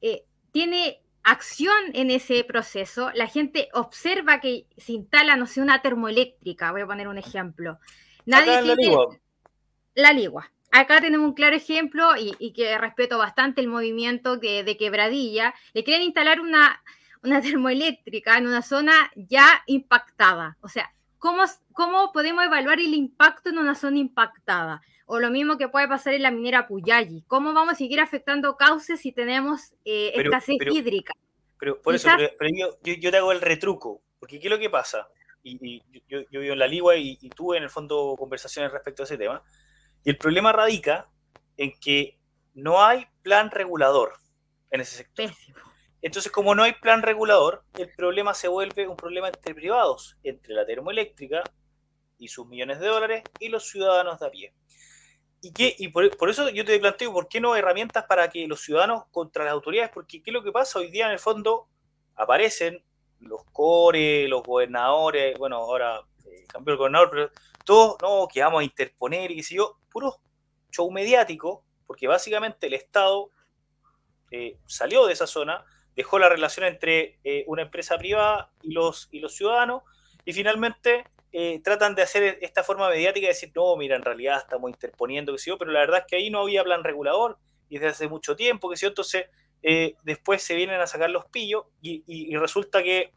[0.01, 5.81] eh, tiene acción en ese proceso, la gente observa que se instala, no sé, una
[5.81, 7.79] termoeléctrica, voy a poner un ejemplo.
[8.25, 8.67] Nadie tiene...
[8.67, 9.19] La ligua.
[9.95, 15.53] La ligua acá tenemos un claro ejemplo y, que respeto bastante el movimiento de Quebradilla.
[15.73, 16.81] Le quieren instalar una,
[17.25, 20.57] una termoeléctrica en una zona ya impactada.
[20.61, 24.81] O sea, ¿cómo, ¿cómo podemos evaluar el impacto en una zona impactada?
[25.07, 27.23] O lo mismo que puede pasar en la minera Puyalli.
[27.27, 31.13] ¿Cómo vamos a seguir afectando cauces si tenemos eh, escasez hídrica?
[31.59, 35.07] Pero por eso, yo, yo, te hago el retruco, porque ¿qué es lo que pasa?
[35.41, 39.03] Y, yo, yo, vivo en la Ligua y, y tuve en el fondo conversaciones respecto
[39.03, 39.43] a ese tema.
[40.05, 41.09] Y el problema radica
[41.57, 42.17] en que
[42.53, 44.13] no hay plan regulador
[44.69, 45.31] en ese sector.
[46.01, 50.53] Entonces, como no hay plan regulador, el problema se vuelve un problema entre privados, entre
[50.53, 51.43] la termoeléctrica
[52.19, 54.53] y sus millones de dólares y los ciudadanos de a pie.
[55.41, 55.75] ¿Y, qué?
[55.77, 59.05] y por, por, eso yo te planteo, ¿por qué no herramientas para que los ciudadanos
[59.09, 59.91] contra las autoridades?
[59.91, 60.77] Porque ¿qué es lo que pasa?
[60.77, 61.67] Hoy día en el fondo
[62.15, 62.83] aparecen
[63.21, 67.31] los core, los gobernadores, bueno, ahora eh, cambió el gobernador, pero
[67.63, 70.19] todos, no, que vamos a interponer y qué sé yo, puro
[70.71, 73.29] show mediático, porque básicamente el Estado
[74.29, 75.63] eh, salió de esa zona,
[75.95, 79.83] dejó la relación entre eh, una empresa privada y los, y los ciudadanos,
[80.25, 84.39] y finalmente eh, tratan de hacer esta forma mediática de decir, no, mira, en realidad
[84.39, 87.37] estamos interponiendo, que pero la verdad es que ahí no había plan regulador
[87.69, 89.27] y desde hace mucho tiempo, que sé yo, entonces
[90.03, 93.13] después se vienen a sacar los pillos y, resulta que,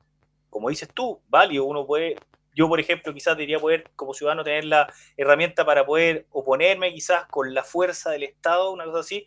[0.48, 2.16] como dices tú, válido, uno puede,
[2.58, 7.24] yo por ejemplo quizás debería poder como ciudadano tener la herramienta para poder oponerme quizás
[7.28, 9.26] con la fuerza del Estado, una cosa así,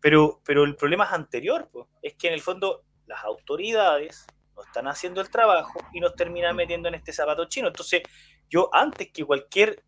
[0.00, 4.62] pero, pero el problema es anterior, pues, es que en el fondo las autoridades no
[4.62, 7.68] están haciendo el trabajo y nos terminan metiendo en este zapato chino.
[7.68, 8.02] Entonces,
[8.48, 9.84] yo antes que cualquier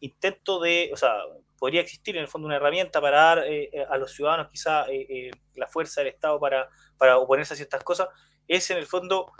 [0.00, 1.12] intento de, o sea,
[1.58, 4.86] podría existir en el fondo una herramienta para dar eh, eh, a los ciudadanos quizá
[4.88, 8.08] eh, la fuerza del Estado para, para oponerse a ciertas cosas,
[8.48, 9.30] es en el fondo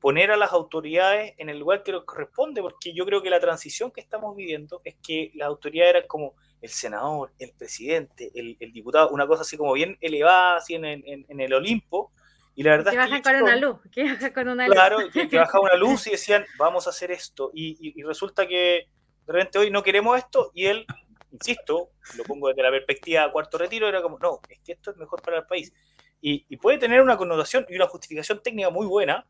[0.00, 3.40] poner a las autoridades en el lugar que les corresponde, porque yo creo que la
[3.40, 8.72] transición que estamos viviendo es que las autoridades eran como el senador, el presidente, el,
[8.72, 12.12] diputado, una cosa así como bien elevada, así en, en el Olimpo,
[12.56, 14.74] y la verdad que bajan con una luz, que bajan con una luz.
[14.74, 17.50] Claro, que, que bajaba una luz y decían, vamos a hacer esto.
[17.52, 18.88] Y, resulta que
[19.26, 20.86] de repente hoy no queremos esto y él,
[21.32, 24.96] insisto, lo pongo desde la perspectiva cuarto retiro, era como, no, es que esto es
[24.96, 25.72] mejor para el país.
[26.20, 29.26] Y, puede tener una connotación y una justificación técnica muy buena,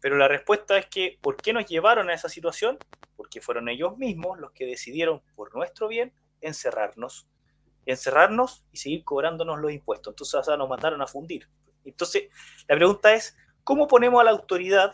[0.00, 2.78] pero la respuesta es que, ¿por qué nos llevaron a esa situación?
[3.16, 7.28] Porque fueron ellos mismos los que decidieron, por nuestro bien, encerrarnos.
[7.86, 10.12] Encerrarnos y seguir cobrándonos los impuestos.
[10.12, 11.48] Entonces, o sea, nos mandaron a fundir.
[11.84, 12.28] Entonces,
[12.66, 14.92] la pregunta es, ¿cómo ponemos a la autoridad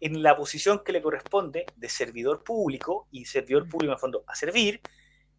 [0.00, 4.24] en la posición que le corresponde de servidor público y servidor público en el fondo
[4.26, 4.80] a servir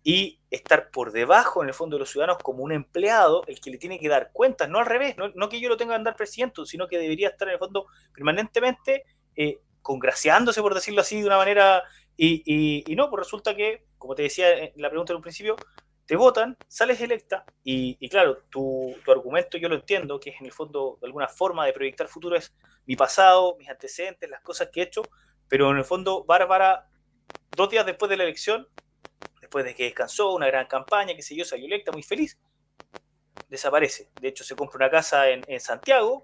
[0.03, 3.69] y estar por debajo en el fondo de los ciudadanos como un empleado, el que
[3.69, 6.15] le tiene que dar cuentas, no al revés, no, que yo lo tenga que andar
[6.15, 11.27] presidiendo, sino que debería estar en el fondo permanentemente eh, congraciándose, por decirlo así, de
[11.27, 11.83] una manera,
[12.17, 15.55] y, y no, pues resulta que, como te decía en la pregunta en un principio,
[16.11, 20.51] te votan, sales electa y, claro, tu, argumento yo lo entiendo, que es en el
[20.51, 22.53] fondo de alguna forma de proyectar futuro es
[22.85, 25.03] mi pasado, mis antecedentes, las cosas que he hecho,
[25.47, 26.89] pero en el fondo Bárbara,
[27.55, 28.67] dos días después de la elección,
[29.51, 32.39] después de que descansó, una gran campaña, que sé yo, salió electa, muy feliz,
[33.49, 34.09] desaparece.
[34.21, 36.23] De hecho, se compra una casa en, Santiago,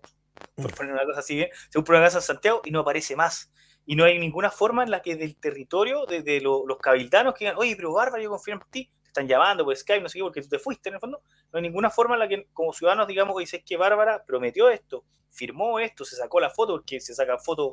[0.55, 3.15] por poner una cosa así bien, se compra una casa en Santiago y no aparece
[3.15, 3.51] más.
[3.85, 7.57] Y no hay ninguna forma en la que del territorio, de, los cabildanos que digan,
[7.57, 10.41] oye, pero Bárbara, yo confío en ti, están llamando por Skype, no sé qué, porque
[10.41, 11.21] tú te fuiste en el fondo.
[11.51, 14.69] No hay ninguna forma en la que, como ciudadanos, digamos que dices que Bárbara prometió
[14.69, 17.71] esto, firmó esto, se sacó la foto, porque se sacan fotos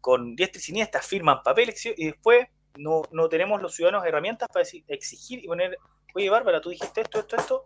[0.00, 4.66] con diestra y siniestra, firman papeles y después no, no tenemos los ciudadanos herramientas para
[4.88, 5.78] exigir y poner,
[6.14, 7.64] oye Bárbara, tú dijiste esto, esto, esto.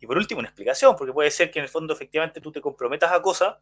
[0.00, 2.60] Y por último, una explicación, porque puede ser que en el fondo efectivamente tú te
[2.60, 3.56] comprometas a cosas,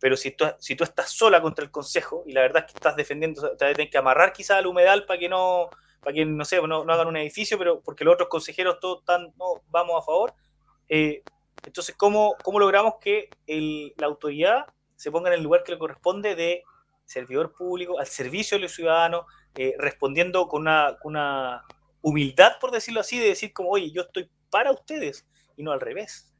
[0.00, 2.78] pero si tú, si tú estás sola contra el Consejo y la verdad es que
[2.78, 6.44] estás defendiendo, te tienes que amarrar quizá al humedal para que no para que, no
[6.44, 10.06] sé, no, hagan un edificio, pero porque los otros consejeros todos están, no, vamos a
[10.06, 10.32] favor.
[10.88, 11.22] Eh,
[11.66, 16.34] entonces, ¿cómo, ¿cómo, logramos que la autoridad se ponga en el lugar que le corresponde
[16.36, 16.62] de
[17.04, 19.26] servidor público, al servicio de los ciudadanos,
[19.60, 21.64] eh, respondiendo con una, una,
[22.00, 25.80] humildad, por decirlo así, de decir como, oye, yo estoy para ustedes y no al
[25.80, 26.32] revés?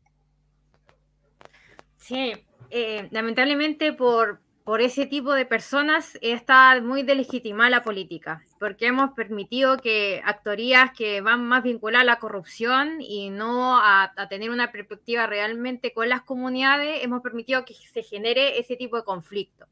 [1.96, 2.33] Sí,
[2.70, 9.14] eh, lamentablemente por, por ese tipo de personas está muy delegitimada la política, porque hemos
[9.14, 14.70] permitido que actorías que van más vinculadas a la corrupción y no a, tener una
[14.70, 19.66] perspectiva realmente con las comunidades, hemos permitido que se genere ese tipo de conflicto.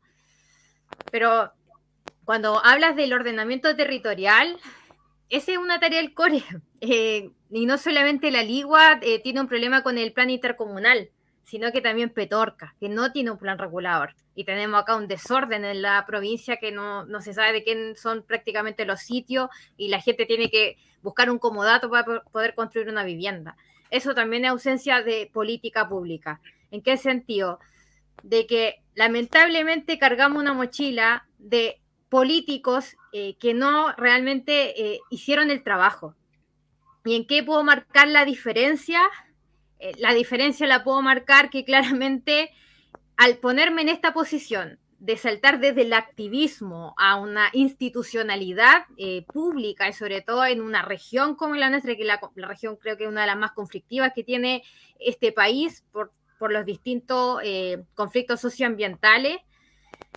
[1.13, 1.53] Pero
[2.27, 4.59] cuando hablas del ordenamiento territorial,
[5.31, 6.45] esa es una tarea del core.
[6.83, 11.11] Eh, y no solamente la Ligua eh, tiene un problema con el plan intercomunal
[11.47, 14.17] sino que también Petorca, que no tiene un plan regulador.
[14.35, 18.25] Y tenemos acá un desorden en la provincia que no, se sabe de quién son
[18.25, 23.05] prácticamente los sitios y la gente tiene que buscar un comodato para poder construir una
[23.05, 23.57] vivienda.
[23.91, 26.41] Eso también es ausencia de política pública.
[26.73, 27.61] ¿En qué sentido?
[28.25, 35.63] De que lamentablemente cargamos una mochila de políticos eh, que no realmente eh, hicieron el
[35.63, 36.15] trabajo.
[37.05, 39.01] ¿Y en qué puedo marcar la diferencia?
[39.79, 42.51] Eh, la diferencia la puedo marcar que claramente
[43.17, 48.87] al ponerme en esta posición de saltar desde el activismo a una institucionalidad
[49.27, 52.97] pública y sobre todo en una región como la nuestra, que la, la, región creo
[52.97, 54.63] que es una de las más conflictivas que tiene
[54.99, 57.43] este país por, por los distintos
[57.95, 59.39] conflictos socioambientales,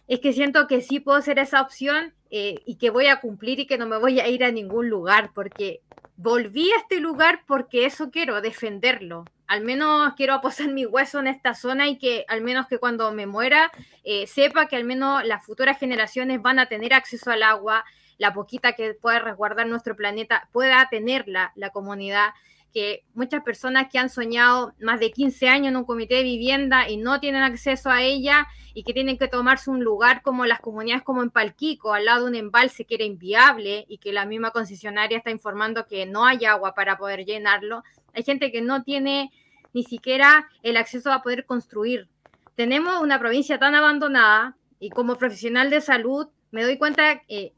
[0.08, 3.60] es que siento que sí puedo ser esa opción eh, y que voy a cumplir
[3.60, 5.82] y que no me voy a ir a ningún lugar, porque
[6.18, 9.26] volví a este lugar porque eso quiero, defenderlo.
[9.48, 13.12] Al menos quiero aposar mi hueso en esta zona y que al menos que cuando
[13.12, 13.72] me muera
[14.04, 17.86] eh, sepa que al menos las futuras generaciones van a tener acceso al agua,
[18.18, 22.32] la poquita que pueda resguardar nuestro planeta pueda tenerla la comunidad
[22.74, 26.90] que muchas personas que han soñado más de 15 años en un comité de vivienda
[26.90, 30.60] y no tienen acceso a ella y que tienen que tomarse un lugar como las
[30.60, 34.26] comunidades como en Palquico, al lado de un embalse que era inviable y que la
[34.26, 37.84] misma concesionaria está informando que no hay agua para poder llenarlo.
[38.14, 39.32] Hay gente que no tiene
[39.74, 42.08] ni siquiera el acceso a poder construir.
[42.56, 47.54] Tenemos una provincia tan abandonada y como profesional de salud me doy cuenta que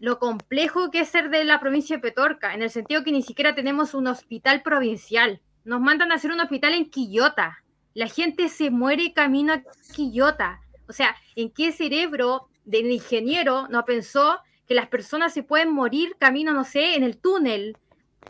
[0.00, 3.22] lo complejo que es ser de la provincia de Petorca, en el sentido que ni
[3.22, 5.40] siquiera tenemos un hospital provincial.
[5.64, 7.62] Nos mandan a hacer un hospital en Quillota.
[7.94, 9.62] La gente se muere camino a
[9.94, 10.60] Quillota.
[10.88, 16.16] O sea, ¿en qué cerebro del ingeniero no pensó que las personas se pueden morir
[16.18, 17.76] camino, no sé, en el túnel?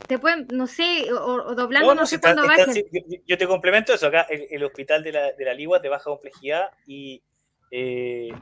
[0.06, 2.44] Te pueden, no sé, o, doblando, no, sé cuándo
[3.26, 6.70] yo, te complemento eso acá, el, hospital de la, de la Ligua de baja complejidad
[6.86, 7.22] y
[7.70, 8.32] eh,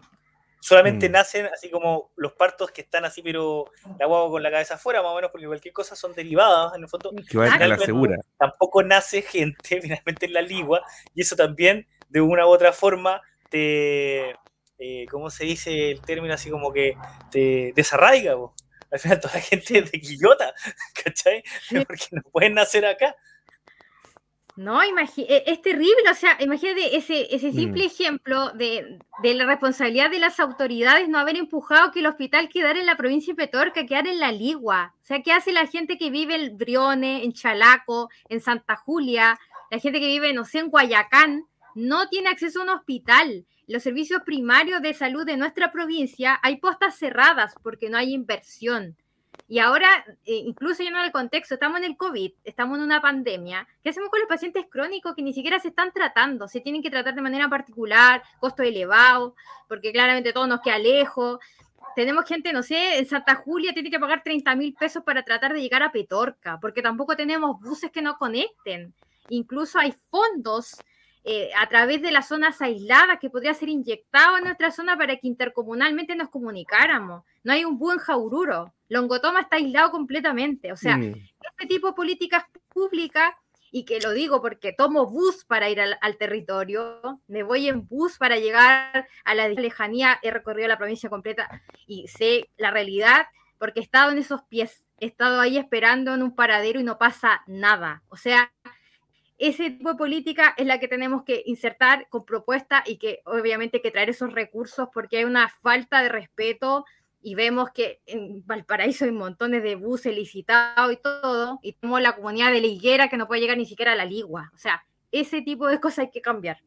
[0.61, 1.13] Solamente mm.
[1.13, 3.65] nacen así como los partos que están así, pero
[3.99, 6.83] la guagua con la cabeza afuera, más o menos, porque cualquier cosa son derivadas en
[6.83, 7.13] el fondo.
[7.29, 8.19] Que a la segura.
[8.39, 10.83] Tampoco nace gente finalmente en la ligua,
[11.15, 14.37] y eso también, de una u otra forma, te.
[14.83, 16.33] Eh, ¿Cómo se dice el término?
[16.33, 16.97] Así como que
[17.31, 18.35] te desarraiga,
[18.91, 20.53] Al final, toda la gente es de Quillota,
[21.05, 21.43] ¿cachai?
[21.87, 23.15] Porque no pueden nacer acá.
[24.61, 24.93] No, e,
[25.47, 27.55] es terrible, o sea, imagínate ese, ese mm.
[27.55, 32.79] simple ejemplo de, la responsabilidad de las autoridades no haber empujado que el hospital quedara
[32.79, 34.95] en la provincia de Petorca, quedara en la Ligua.
[35.03, 39.39] O sea, ¿qué hace la gente que vive en Brione, en Chalaco, en Santa Julia,
[39.71, 41.47] la gente que vive, no sé, en Guayacán?
[41.75, 43.47] No tiene acceso a un hospital.
[43.67, 48.99] Los servicios primarios de salud de nuestra provincia hay postas cerradas porque no hay inversión.
[49.51, 49.89] Y ahora,
[50.27, 53.67] eh, incluso en el contexto, estamos en el COVID, estamos en una pandemia.
[53.83, 56.47] ¿Qué hacemos con los pacientes crónicos que ni siquiera se están tratando?
[56.47, 59.35] Se tienen que tratar de manera particular, costo elevado,
[59.67, 61.41] porque claramente todo nos queda lejos.
[61.97, 65.53] Tenemos gente, no sé, en Santa Julia tiene que pagar 30 mil pesos para tratar
[65.53, 68.95] de llegar a Petorca, porque tampoco tenemos buses que no conecten.
[69.31, 70.77] Incluso hay fondos
[71.23, 75.17] eh, a través de las zonas aisladas que podría ser inyectado en nuestra zona para
[75.17, 77.25] que intercomunalmente nos comunicáramos.
[77.45, 78.73] No hay un buen jaururo.
[78.89, 80.73] Longotoma está aislado completamente.
[80.73, 81.15] O sea, mm.
[81.51, 83.35] este tipo de políticas públicas,
[83.71, 88.19] y que lo digo porque tomo bus para ir al, territorio, me voy en bus
[88.19, 93.27] para llegar a la lejanía, he recorrido la provincia completa y sé la realidad
[93.59, 96.99] porque he estado en esos pies, he estado ahí esperando en un paradero y no
[96.99, 98.03] pasa nada.
[98.09, 98.53] O sea,
[99.41, 103.79] ese tipo de política es la que tenemos que insertar con propuesta y que obviamente
[103.79, 106.85] hay que traer esos recursos porque hay una falta de respeto
[107.23, 112.15] y vemos que en Valparaíso hay montones de buses licitados y todo, y tenemos la
[112.17, 114.51] comunidad de la higuera que no puede llegar ni siquiera a la ligua.
[114.55, 116.59] O sea, ese tipo de cosas hay que cambiar.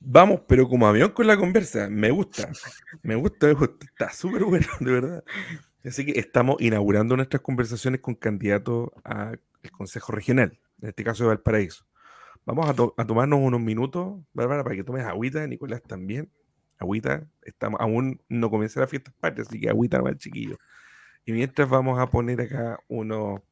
[0.00, 2.50] Vamos, pero como avión con la conversa, me gusta,
[3.02, 5.24] me gusta, me gusta, está súper bueno, de verdad.
[5.84, 9.32] Así que estamos inaugurando nuestras conversaciones con candidatos a
[9.68, 11.84] el Consejo Regional, en este caso de Valparaíso.
[12.44, 16.32] Vamos a, tomarnos unos minutos, Bárbara, para que tomes agüita, Nicolás también.
[16.78, 20.56] Agüita, estamos, aún no comienza la fiesta patria, así que agüita el chiquillo.
[21.26, 23.42] Y mientras vamos a poner acá unos,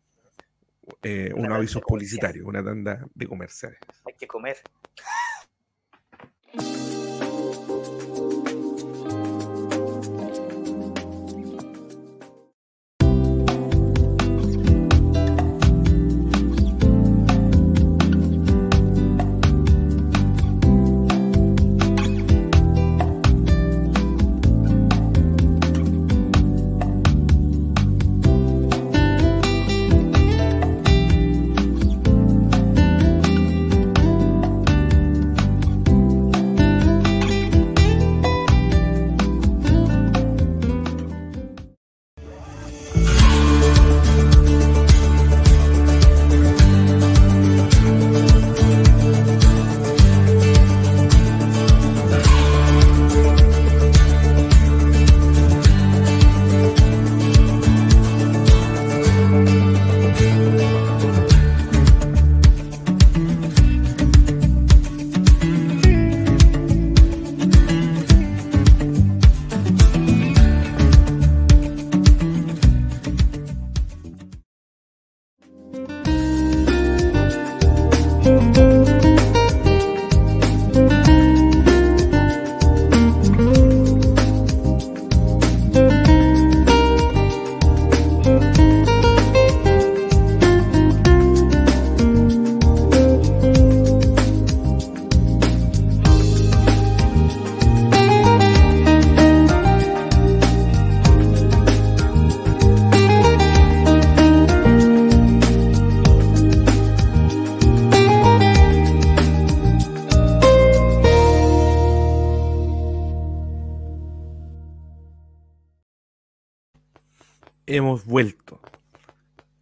[1.02, 3.78] eh, unos avisos publicitarios, una tanda de comerciales.
[4.06, 4.56] Hay que comer.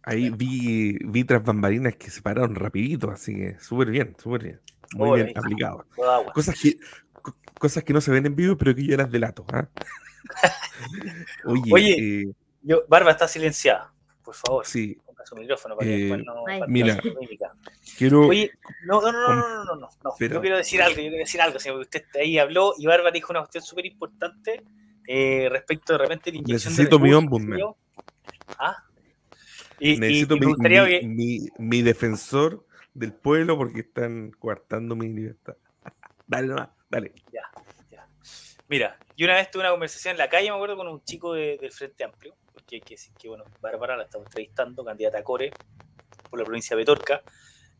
[0.07, 4.61] Ahí vi, vi tras bambalinas que se pararon rapidito, así que súper bien, súper bien.
[4.93, 5.83] Muy bien aplicado.
[6.31, 6.77] Cosas que,
[7.57, 9.45] cosas que no se ven en vivo, pero que yo las delato.
[9.51, 9.67] ¿ah?
[11.45, 13.91] Oye, eh, yo, Barba está silenciada,
[14.23, 14.65] por favor.
[14.67, 14.95] Sí.
[15.03, 16.43] Ponga su micrófono para que eh, no.
[16.67, 16.99] Mira,
[17.97, 18.27] quiero.
[18.27, 18.51] Oye,
[18.85, 20.15] no, no, no, no, no, no, no.
[20.19, 21.57] Yo quiero decir algo, yo quiero decir algo.
[21.57, 24.63] Si usted ahí habló y Barba dijo una cuestión súper importante
[25.07, 27.59] eh, respecto de repente la inyección Necesito mi ombudsman.
[28.59, 28.84] ¿Ah?
[29.85, 30.55] Y, Necesito mi,
[31.03, 32.65] mi, mi, defensor
[32.95, 35.57] del pueblo porque están coartando mi libertad.
[36.25, 37.13] dale nomás, dale.
[37.31, 37.43] Ya,
[37.91, 38.07] ya.
[38.67, 41.33] Mira, yo una vez tuve una conversación en la calle, me acuerdo, con un chico
[41.33, 45.23] del Frente Amplio, porque hay que decir que, bueno, Bárbara la estamos entrevistando, candidata a
[45.23, 45.51] Core
[46.31, 47.21] por la provincia de Betorca,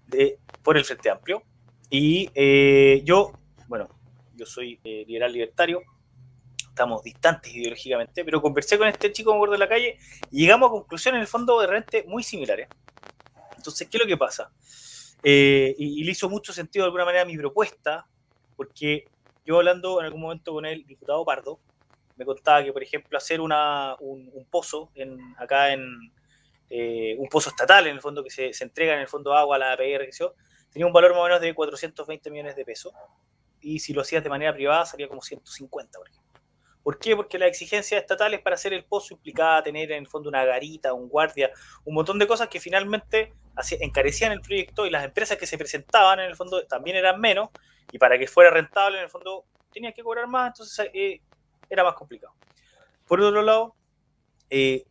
[0.05, 1.41] de, por el Frente Amplio.
[1.89, 3.31] Y eh, yo,
[3.67, 3.89] bueno,
[4.35, 5.81] yo soy eh, liberal libertario,
[6.75, 9.97] estamos distantes ideológicamente, pero conversé con este chico, me acuerdo, de la calle,
[10.29, 12.67] y llegamos a conclusiones en el fondo de repente muy similares.
[13.55, 14.51] Entonces, ¿qué es lo que pasa?
[15.23, 18.05] Eh, y, le hizo mucho sentido de alguna manera mi propuesta,
[18.57, 19.05] porque
[19.45, 21.59] yo hablando en algún momento con el diputado Pardo,
[22.17, 23.49] me contaba que, por ejemplo, hacer un,
[24.51, 26.11] pozo en, acá en
[26.69, 29.59] eh, un pozo estatal, en el fondo, que se, entrega en el fondo agua a
[29.59, 30.09] la APR,
[30.71, 32.93] tenía un valor más o menos de 420 millones de pesos.
[33.61, 36.24] Y si lo hacías de manera privada, salía como 150, por ejemplo.
[36.85, 37.15] ¿Por qué?
[37.15, 40.93] Porque las exigencias estatales para hacer el pozo implicaba tener en el fondo una garita,
[40.93, 41.49] un guardia,
[41.83, 43.33] un montón de cosas que finalmente
[43.79, 47.49] encarecían el proyecto y las empresas que se presentaban en el fondo también eran menos
[47.91, 51.21] y para que fuera rentable en el fondo tenía que cobrar más, entonces eh,
[51.71, 52.35] era más complicado.
[53.07, 53.75] Por otro lado,
[54.51, 54.85] eh,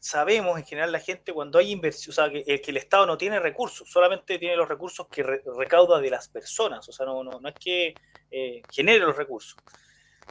[0.00, 3.38] sabemos en general la gente cuando hay inversión, o sea, que, el Estado no tiene
[3.38, 7.54] recursos, solamente tiene los recursos que recauda de las personas, o sea, no, no, es
[7.54, 7.94] que
[8.32, 9.56] eh, genere los recursos.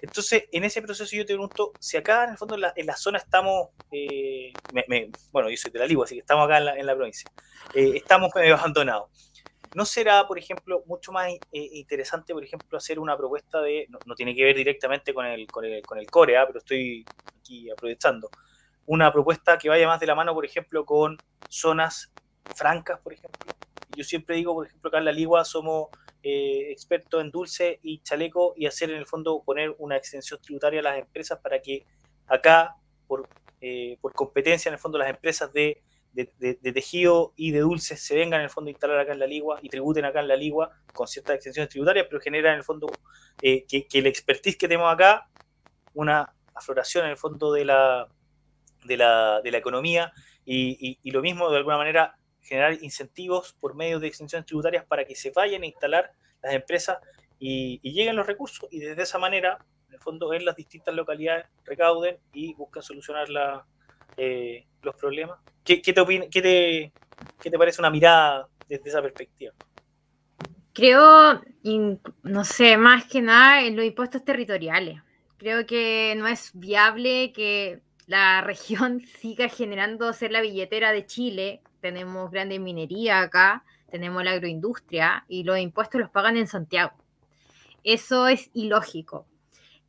[0.01, 3.17] Entonces, en ese proceso yo te pregunto, si acá en el fondo en la, zona
[3.17, 4.53] estamos, eh,
[5.31, 7.29] bueno, yo soy de la Ligua, así que estamos acá en la, provincia,
[7.73, 9.09] eh, estamos abandonados.
[9.75, 14.15] ¿No será, por ejemplo, mucho más eh, interesante, por ejemplo, hacer una propuesta de, no,
[14.15, 16.45] tiene que ver directamente con el, con el, con el core, ¿ah?
[16.47, 17.05] pero estoy
[17.37, 18.29] aquí aprovechando,
[18.85, 21.17] una propuesta que vaya más de la mano, por ejemplo, con
[21.49, 22.11] zonas
[22.55, 23.53] francas, por ejemplo?
[23.95, 25.89] Yo siempre digo, por ejemplo, acá en la Ligua somos
[26.21, 30.81] eh, experto en dulce y chaleco y hacer en el fondo poner una extensión tributaria
[30.81, 31.85] a las empresas para que
[32.27, 32.75] acá,
[33.07, 33.27] por,
[33.61, 35.81] eh, por competencia, en el fondo las empresas de,
[36.73, 39.59] tejido y de dulces se vengan en el fondo a instalar acá en la Ligua
[39.61, 42.87] y tributen acá en la Ligua con ciertas extensiones tributarias, pero genera en el fondo
[43.41, 45.29] eh, que, que el expertise que tenemos acá,
[45.93, 48.09] una afloración en el fondo de la,
[48.83, 50.11] de la, de la economía
[50.45, 55.05] y, y, lo mismo de alguna manera generar incentivos por medio de extensiones tributarias para
[55.05, 56.97] que se vayan a instalar las empresas
[57.39, 61.45] y, lleguen los recursos y desde esa manera, en el fondo, en las distintas localidades
[61.63, 63.27] recauden y busquen solucionar
[64.17, 65.39] eh, los problemas.
[65.63, 66.93] ¿Qué, qué te qué, te,
[67.41, 69.53] ¿Qué te parece una mirada desde esa perspectiva?
[70.73, 71.41] Creo,
[72.23, 75.01] no sé, más que nada en los impuestos territoriales.
[75.37, 81.61] Creo que no es viable que la región siga generando ser la billetera de Chile
[81.81, 86.93] tenemos grande minería acá, tenemos la agroindustria y los impuestos los pagan en Santiago.
[87.83, 89.25] Eso es ilógico.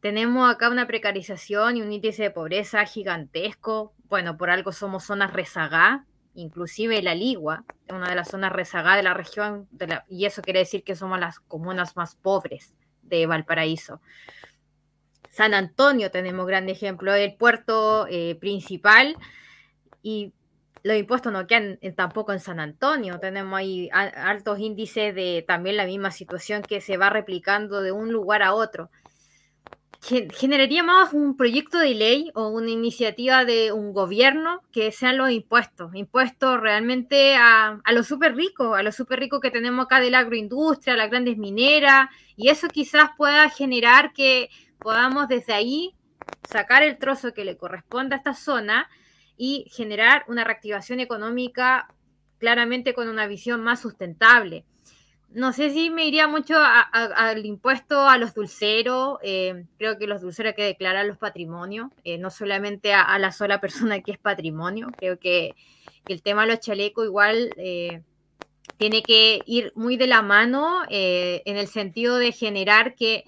[0.01, 3.93] Tenemos acá una precarización y un índice de pobreza gigantesco.
[4.09, 6.03] Bueno, por algo somos zonas rezagadas,
[6.35, 9.69] inclusive la Ligua, una de las zonas rezagadas de la región,
[10.09, 14.01] y eso quiere decir que somos las comunas más pobres de Valparaíso.
[15.31, 19.17] San Antonio tenemos gran ejemplo, el puerto eh, principal,
[20.03, 20.33] y
[20.83, 23.19] los impuestos no quedan tampoco en San Antonio.
[23.21, 28.13] Tenemos ahí altos índices de también la misma situación que se va replicando de un
[28.13, 28.91] lugar a otro.
[30.03, 35.31] Generaría más un proyecto de ley o una iniciativa de un gobierno que sean los
[35.31, 40.01] impuestos, impuestos realmente a, a los súper ricos, a los súper ricos que tenemos acá
[40.01, 45.95] de la agroindustria, las grandes mineras, y eso quizás pueda generar que podamos desde ahí
[46.49, 48.89] sacar el trozo que le corresponde a esta zona
[49.43, 51.89] y generar una reactivación económica
[52.37, 54.67] claramente con una visión más sustentable.
[55.31, 59.19] No sé si me iría mucho al impuesto a los dulceros.
[59.23, 63.33] Eh, creo que los dulceros hay que declarar los patrimonios, eh, no solamente a, la
[63.33, 64.89] sola persona que es patrimonio.
[64.99, 65.55] Creo que,
[66.07, 68.03] el tema de los chalecos igual eh,
[68.77, 73.25] tiene que ir muy de la mano en el sentido de generar que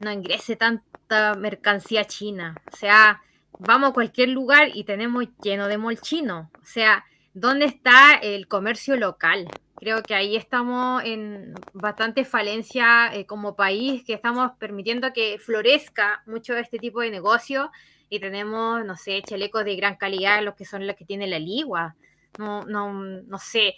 [0.00, 2.56] no ingrese tanta mercancía china.
[2.70, 3.22] O sea,
[3.66, 6.50] vamos a cualquier lugar y tenemos lleno de molchino.
[6.60, 7.04] O sea,
[7.34, 9.48] ¿dónde está el comercio local?
[9.76, 16.22] Creo que ahí estamos en bastante falencia eh, como país, que estamos permitiendo que florezca
[16.26, 17.70] mucho este tipo de negocio
[18.08, 21.38] y tenemos, no sé, chalecos de gran calidad, los que son los que tiene la
[21.38, 21.96] ligua.
[22.38, 23.74] No, no, no sé,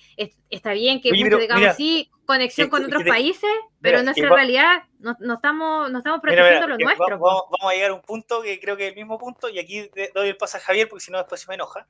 [0.49, 3.51] está bien que digamos sí, conexión con otros países,
[3.81, 7.19] pero en nuestra realidad no, no, estamos, no estamos protegiendo lo nuestro.
[7.19, 9.59] Vamos, vamos, a llegar a un punto que creo que es el mismo punto, y
[9.59, 11.87] aquí doy el paso a Javier porque si no después se me enoja.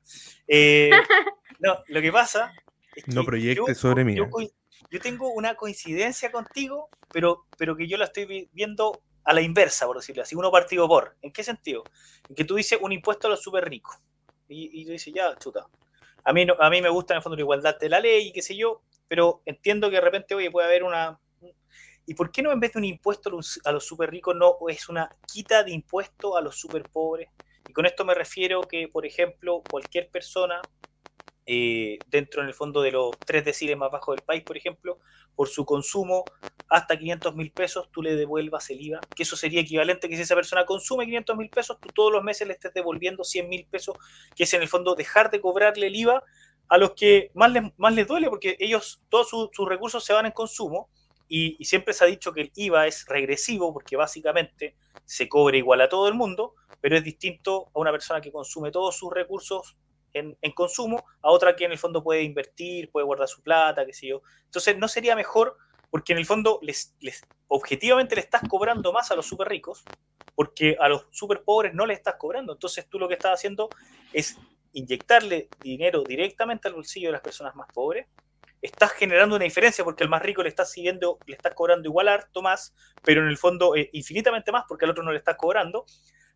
[0.47, 0.89] Eh,
[1.59, 2.53] no, lo que pasa
[2.95, 4.15] es que no proyectes sobre mí.
[4.15, 4.27] Yo,
[4.89, 9.85] yo, tengo una coincidencia contigo, pero, pero que yo la estoy viendo a la inversa,
[9.85, 11.15] por decirlo así, uno partido por.
[11.21, 11.83] ¿En qué sentido?
[12.29, 13.95] En que tú dices un impuesto a los súper ricos.
[14.47, 15.67] Y, y tú dices, ya, chuta,
[16.25, 18.33] a mí, a mí me gusta en el fondo la igualdad de la ley y
[18.33, 21.19] qué sé yo, pero entiendo que de repente, oye, puede haber una...
[22.07, 23.31] ¿Y por qué no en vez de un impuesto
[23.63, 27.29] a los súper ricos no es una quita de impuesto a los súper pobres?
[27.67, 30.61] Y con esto me refiero que, por ejemplo, cualquier persona
[31.47, 34.99] eh, dentro en el fondo de los tres deciles más bajos del país, por ejemplo,
[35.35, 36.23] por su consumo
[36.69, 40.23] hasta 500 mil pesos, tú le devuelvas el IVA, que eso sería equivalente que si
[40.23, 43.67] esa persona consume 500 mil pesos, tú todos los meses le estés devolviendo 100 mil
[43.69, 43.95] pesos,
[44.35, 46.23] que es en el fondo dejar de cobrarle el IVA
[46.67, 50.25] a los que más les, más les duele, porque ellos, todos sus recursos se van
[50.25, 50.89] en consumo,
[51.27, 54.75] y, y, siempre se ha dicho que el IVA es regresivo, porque básicamente
[55.05, 58.71] se cobra igual a todo el mundo, pero es distinto a una persona que consume
[58.71, 59.75] todos sus recursos
[60.15, 63.93] en, consumo a otra que en el fondo puede invertir, puede guardar su plata, qué
[63.93, 64.21] sé yo.
[64.45, 65.57] Entonces, ¿no sería mejor?
[65.89, 66.95] Porque en el fondo, les,
[67.47, 69.83] objetivamente le estás cobrando más a los súper ricos,
[70.33, 72.53] porque a los súper pobres no le estás cobrando.
[72.53, 73.69] Entonces, tú lo que estás haciendo
[74.13, 74.37] es
[74.73, 78.07] inyectarle dinero directamente al bolsillo de las personas más pobres.
[78.61, 82.07] Estás generando una diferencia porque el más rico le estás siguiendo, le estás cobrando igual
[82.07, 85.35] harto más, pero en el fondo eh, infinitamente más porque al otro no le estás
[85.35, 85.85] cobrando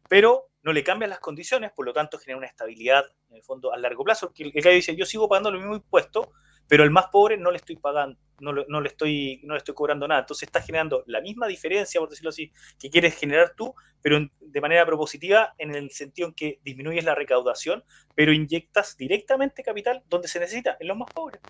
[0.09, 3.71] pero no le cambian las condiciones, por lo tanto genera una estabilidad en el fondo
[3.71, 6.27] a largo plazo, porque el, que dice, yo sigo pagando los mismos impuestos,
[6.67, 9.73] pero el más pobre no le estoy pagando, no, no, le estoy, no le estoy
[9.73, 10.21] cobrando nada.
[10.21, 14.61] Entonces está generando la misma diferencia, por decirlo así, que quieres generar tú, pero de
[14.61, 17.83] manera propositiva en el sentido en que disminuyes la recaudación,
[18.13, 21.41] pero inyectas directamente capital donde se necesita, en los más pobres.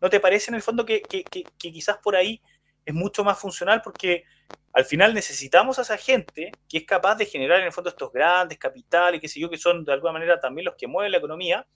[0.00, 1.02] ¿No te parece en el fondo que
[1.58, 2.40] quizás por ahí
[2.86, 4.24] es mucho más funcional porque
[4.72, 8.12] al final necesitamos a esa gente que es capaz de generar en el fondo estos
[8.12, 11.18] grandes capitales, que sé yo, que son de alguna manera también los que mueven la
[11.18, 11.66] economía.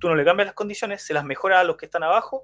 [0.00, 2.42] Tú no le cambias las condiciones, se las mejora a los que están abajo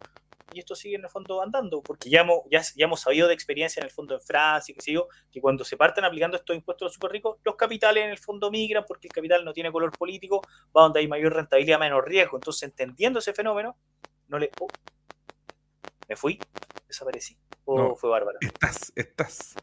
[0.53, 3.35] y esto sigue en el fondo andando, porque ya hemos, ya, ya hemos sabido de
[3.35, 6.55] experiencia en el fondo en Francia, que sé yo, que cuando se parten aplicando estos
[6.55, 9.53] impuestos a los super ricos, los capitales en el fondo migran porque el capital no
[9.53, 10.43] tiene color político,
[10.77, 12.37] va donde hay mayor rentabilidad, menos riesgo.
[12.37, 13.77] Entonces, entendiendo ese fenómeno,
[14.29, 14.51] no le...
[14.61, 14.69] Oh,
[16.09, 16.39] me fui,
[16.95, 17.37] desaparecí.
[17.65, 18.39] ¿O fue Bárbara?
[18.41, 19.55] Estás, estás.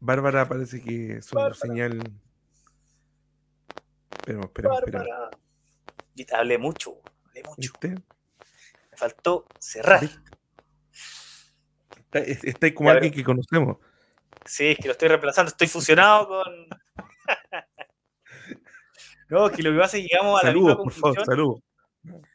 [0.00, 2.00] Bárbara parece que es una señal.
[4.10, 5.30] Esperemos, esperemos, Bárbara.
[6.32, 7.72] Hablé mucho, hablé mucho.
[7.82, 10.04] Me faltó cerrar.
[12.12, 13.78] Está, está como alguien que conocemos.
[14.44, 16.66] Sí, es que lo estoy reemplazando, estoy fusionado con.
[19.28, 21.02] no, que lo que pasa es que llegamos a la misma conclusión.
[21.02, 21.60] Por favor, saludos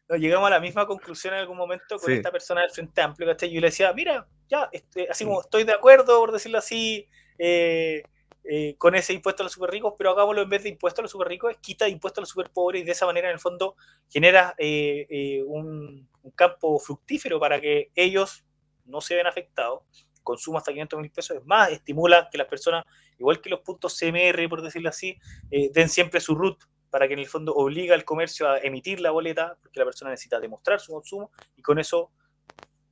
[0.09, 3.51] llegamos a la misma conclusión en algún momento con esta persona del Frente Amplio, ¿cachai?
[3.51, 7.07] Yo le decía, mira, ya, este, así como estoy de acuerdo, por decirlo así,
[7.39, 8.03] eh,
[8.43, 11.03] eh, con ese impuesto a los super ricos, pero hagámoslo en vez de impuesto a
[11.03, 13.39] los super ricos, quita impuesto a los super pobres y de esa manera, en el
[13.39, 13.75] fondo,
[14.09, 18.43] genera eh, un, campo fructífero para que ellos
[18.85, 19.83] no se vean afectados.
[20.23, 22.83] Consumo hasta 500 mil pesos, es más, estimula que las personas,
[23.19, 25.19] igual que los puntos CMR, por decirlo así,
[25.51, 26.63] den siempre su root
[26.95, 30.11] para que en el fondo obliga al comercio a emitir la boleta, porque la persona
[30.11, 32.13] necesita demostrar su consumo y con eso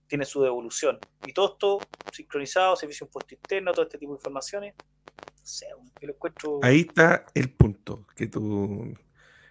[0.08, 1.00] tiene su devolución.
[1.26, 1.80] Y todo esto
[2.12, 4.76] sincronizado, servicio impuesto interno, todo este tipo de informaciones.
[4.76, 5.68] No sé,
[6.02, 6.60] lo encuentro...
[6.64, 8.94] Ahí está el punto, que tú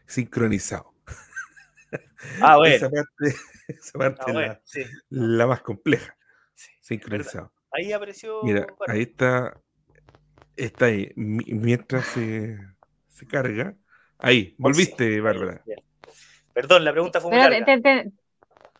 [0.07, 0.92] sincronizado.
[2.42, 2.76] Ah, bueno.
[2.76, 3.36] esa parte,
[3.68, 4.61] esa parte ah,
[5.09, 6.14] la, más compleja.
[6.82, 7.50] sincronizado.
[7.70, 8.42] Ahí apareció.
[8.42, 9.59] Mira, ahí está.
[10.57, 11.11] Está ahí.
[11.16, 12.59] Mientras se,
[13.09, 13.76] se carga,
[14.23, 15.62] Ahí, volviste, Bárbara.
[16.55, 17.66] Perdón, la pregunta fue muy larga.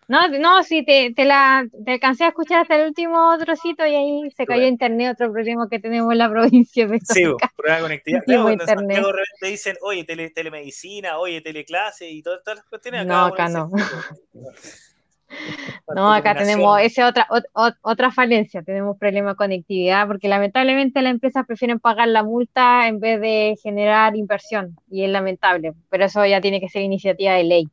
[0.07, 3.95] no, no, sí, te, te, la, te alcancé a escuchar hasta el último trocito y
[3.95, 6.89] ahí se cayó internet, otro problema que tenemos en la provincia.
[7.03, 7.25] Sí,
[7.57, 8.25] problema de conectividad.
[8.25, 8.97] Claro, internet.
[8.97, 13.05] de repente dicen, oye, telemedicina, oye, teleclase y todas estas cuestiones.
[13.05, 13.69] No, acá no.
[15.95, 17.29] No, acá tenemos esa otra,
[17.83, 23.01] otra falencia, tenemos problema de conectividad, porque lamentablemente las empresas prefieren pagar la multa en
[23.01, 27.45] vez de generar inversión, y es lamentable, pero eso ya tiene que ser iniciativa de
[27.45, 27.69] ley.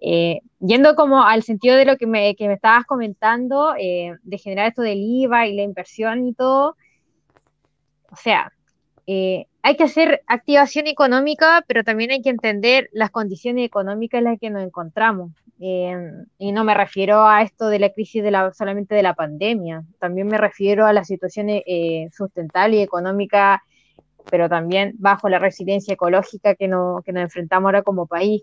[0.00, 4.38] Eh, yendo como al sentido de lo que me, que me estabas comentando, eh, de
[4.38, 6.76] generar esto del IVA y la inversión y todo,
[8.10, 8.52] o sea,
[9.06, 14.24] eh, hay que hacer activación económica, pero también hay que entender las condiciones económicas en
[14.24, 15.32] las que nos encontramos.
[15.58, 19.14] Em, y no me refiero a esto de la crisis de la, solamente de la
[19.14, 23.62] pandemia, también me refiero a la situación eh, sustentable y económica
[24.30, 28.42] pero también bajo la resiliencia ecológica que, no, que nos enfrentamos ahora como país.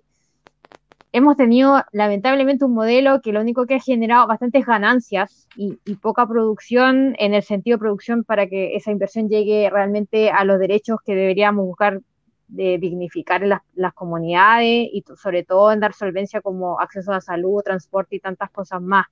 [1.15, 6.27] Hemos tenido lamentablemente un modelo que lo único que ha generado bastantes ganancias y, poca
[6.27, 10.97] producción en el sentido de producción para que esa inversión llegue realmente a los derechos
[11.05, 12.01] que deberíamos buscar
[12.47, 17.21] de dignificar en las, las, comunidades y sobre todo en dar solvencia como acceso a
[17.21, 19.05] salud, transporte y tantas cosas más.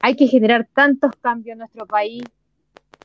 [0.00, 2.24] Hay que generar tantos cambios en nuestro país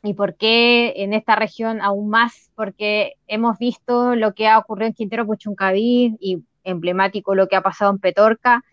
[0.04, 2.50] ¿Y por qué en esta región aún más?
[2.56, 7.62] Porque hemos visto lo que ha ocurrido en Quintero Puchuncaví y emblemático lo que ha
[7.62, 8.64] pasado en Petorca,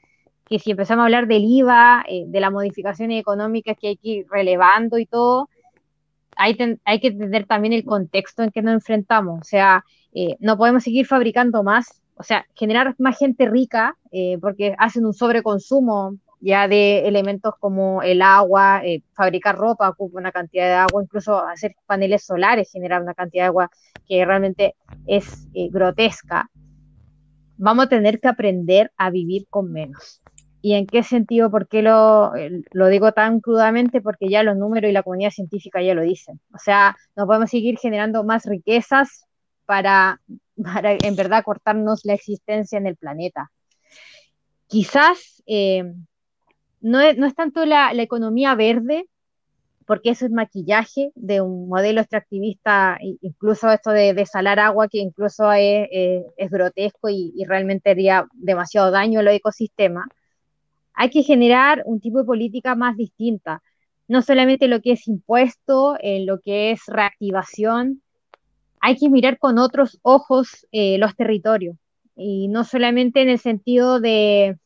[0.48, 4.08] que si empezamos a hablar del IVA, eh, de las modificaciones económicas que hay que
[4.08, 5.48] ir relevando y todo,
[6.36, 9.40] hay, hay que entender también el contexto en que nos enfrentamos.
[9.40, 9.84] O sea,
[10.14, 15.04] eh, no podemos seguir fabricando más, o sea, generar más gente rica, eh, porque hacen
[15.04, 18.80] un sobreconsumo ya de elementos como el agua,
[19.12, 23.48] fabricar ropa ocupa una cantidad de agua, incluso hacer paneles solares genera una cantidad de
[23.48, 23.70] agua
[24.06, 24.76] que realmente
[25.06, 26.48] es grotesca.
[27.58, 30.22] Vamos a tener que aprender a vivir con menos.
[30.60, 31.50] ¿Y en qué sentido?
[31.50, 32.32] ¿Por qué lo,
[32.72, 34.00] lo digo tan crudamente?
[34.00, 36.40] Porque ya los números y la comunidad científica ya lo dicen.
[36.52, 39.24] O sea, no podemos seguir generando más riquezas
[39.66, 40.20] para,
[40.62, 43.50] para en verdad cortarnos la existencia en el planeta.
[44.66, 45.84] Quizás eh,
[46.80, 49.08] no es, tanto la, economía verde,
[49.88, 55.50] porque eso es maquillaje de un modelo extractivista, incluso esto de, desalar agua, que incluso
[55.50, 55.88] es,
[56.50, 60.06] grotesco y, realmente haría demasiado daño al ecosistema.
[60.92, 63.62] Hay que generar un tipo de política más distinta,
[64.08, 68.02] no solamente lo que es impuesto, en lo que es reactivación,
[68.80, 71.76] hay que mirar con otros ojos eh, los territorios,
[72.14, 74.58] y no solamente en el sentido de,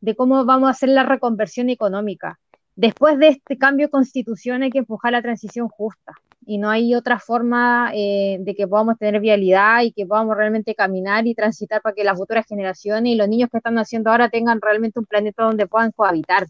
[0.00, 2.40] de cómo vamos a hacer la reconversión económica.
[2.76, 6.12] Después de este cambio de constitución hay que empujar la transición justa
[6.44, 10.74] y no hay otra forma eh, de que podamos tener vialidad y que podamos realmente
[10.74, 14.28] caminar y transitar para que las futuras generaciones y los niños que están naciendo ahora
[14.28, 16.46] tengan realmente un planeta donde puedan cohabitar.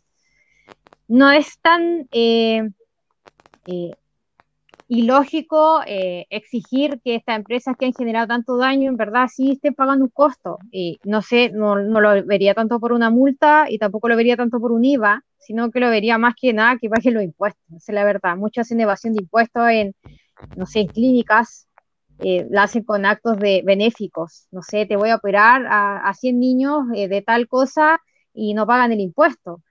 [1.08, 2.68] No es tan eh,
[3.66, 3.92] eh,
[4.88, 9.52] y lógico eh, exigir que estas empresas que han generado tanto daño, en verdad, sí
[9.52, 10.58] estén pagando un costo.
[11.04, 14.60] No sé, no, no, lo vería tanto por una multa y tampoco lo vería tanto
[14.60, 17.62] por un IVA, sino que lo vería más que nada que paguen los impuestos.
[17.76, 18.36] Esa es la verdad.
[18.36, 19.94] Muchos hacen evasión de impuestos en,
[20.56, 21.68] no sé, clínicas,
[22.18, 24.48] eh, la hacen con actos de benéficos.
[24.50, 28.00] No sé, te voy a operar a, a 100 niños eh, de tal cosa
[28.34, 29.62] y no pagan el impuesto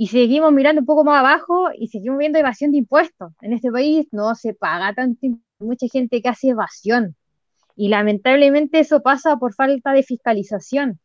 [0.00, 3.34] y seguimos mirando un poco más abajo y seguimos viendo evasión de impuestos.
[3.42, 5.26] En este país no se paga tanto,
[5.58, 7.16] mucha gente que hace evasión.
[7.76, 10.98] Y lamentablemente eso pasa por falta de fiscalización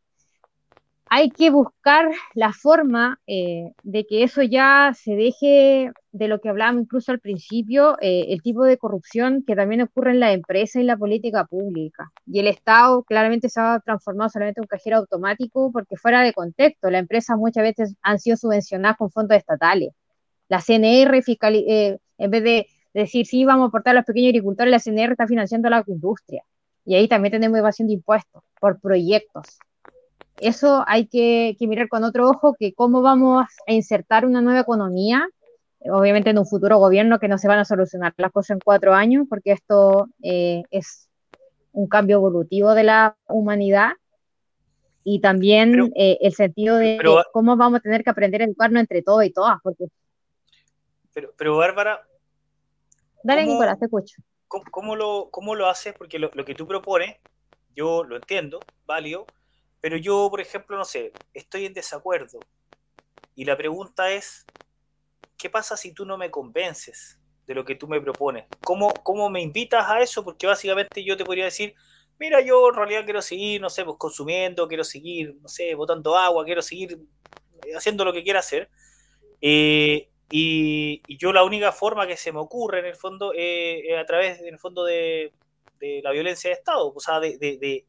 [1.08, 6.48] hay que buscar la forma eh, de que eso ya se deje de lo que
[6.48, 10.80] hablábamos incluso al principio, eh, el tipo de corrupción que también ocurre en la empresa
[10.80, 12.10] y la política pública.
[12.26, 16.32] Y el Estado claramente se ha transformado solamente en un cajero automático porque fuera de
[16.32, 19.90] contexto, las empresas muchas veces han sido subvencionadas con fondos estatales.
[20.48, 24.70] La CNR, eh, en vez de decir, sí, vamos a aportar a los pequeños agricultores,
[24.70, 26.42] la CNR está financiando la industria.
[26.84, 29.58] Y ahí también tenemos evasión de impuestos por proyectos
[30.40, 35.26] eso hay que, mirar con otro ojo, que cómo vamos a insertar una nueva economía,
[35.80, 38.94] obviamente en un futuro gobierno que no se van a solucionar las cosas en cuatro
[38.94, 41.08] años, porque esto eh, es
[41.72, 43.92] un cambio evolutivo de la humanidad
[45.04, 46.98] y también eh, el sentido de
[47.32, 49.58] cómo vamos a tener que aprender a educarnos entre todos y todas.
[49.62, 49.86] Porque...
[51.14, 52.06] Pero, pero Bárbara.
[53.22, 54.16] Dale, Nicolás, te escucho.
[54.48, 55.94] ¿cómo, lo, ¿Cómo lo haces?
[55.96, 57.16] Porque lo, lo que tú propones,
[57.74, 59.26] yo lo entiendo, válido,
[59.86, 62.40] pero yo, por ejemplo, no sé, estoy en desacuerdo.
[63.36, 64.44] Y la pregunta es,
[65.38, 68.46] ¿qué pasa si tú no me convences de lo que tú me propones?
[68.64, 70.24] ¿Cómo, cómo me invitas a eso?
[70.24, 71.72] Porque básicamente yo te podría decir,
[72.18, 76.16] mira, yo en realidad quiero seguir, no sé, pues consumiendo, quiero seguir, no sé, botando
[76.16, 76.98] agua, quiero seguir
[77.76, 78.68] haciendo lo que quiera hacer.
[79.40, 84.04] Eh, y, yo la única forma que se me ocurre en el fondo eh, a
[84.04, 85.32] través, en el fondo, de,
[86.02, 87.86] la violencia de Estado, o sea, de,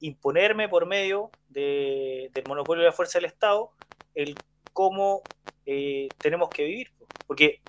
[0.00, 3.72] imponerme por medio del monopolio de la fuerza del Estado
[4.14, 4.34] el
[4.72, 5.22] cómo
[5.66, 6.92] eh, tenemos que vivir.
[7.26, 7.60] Porque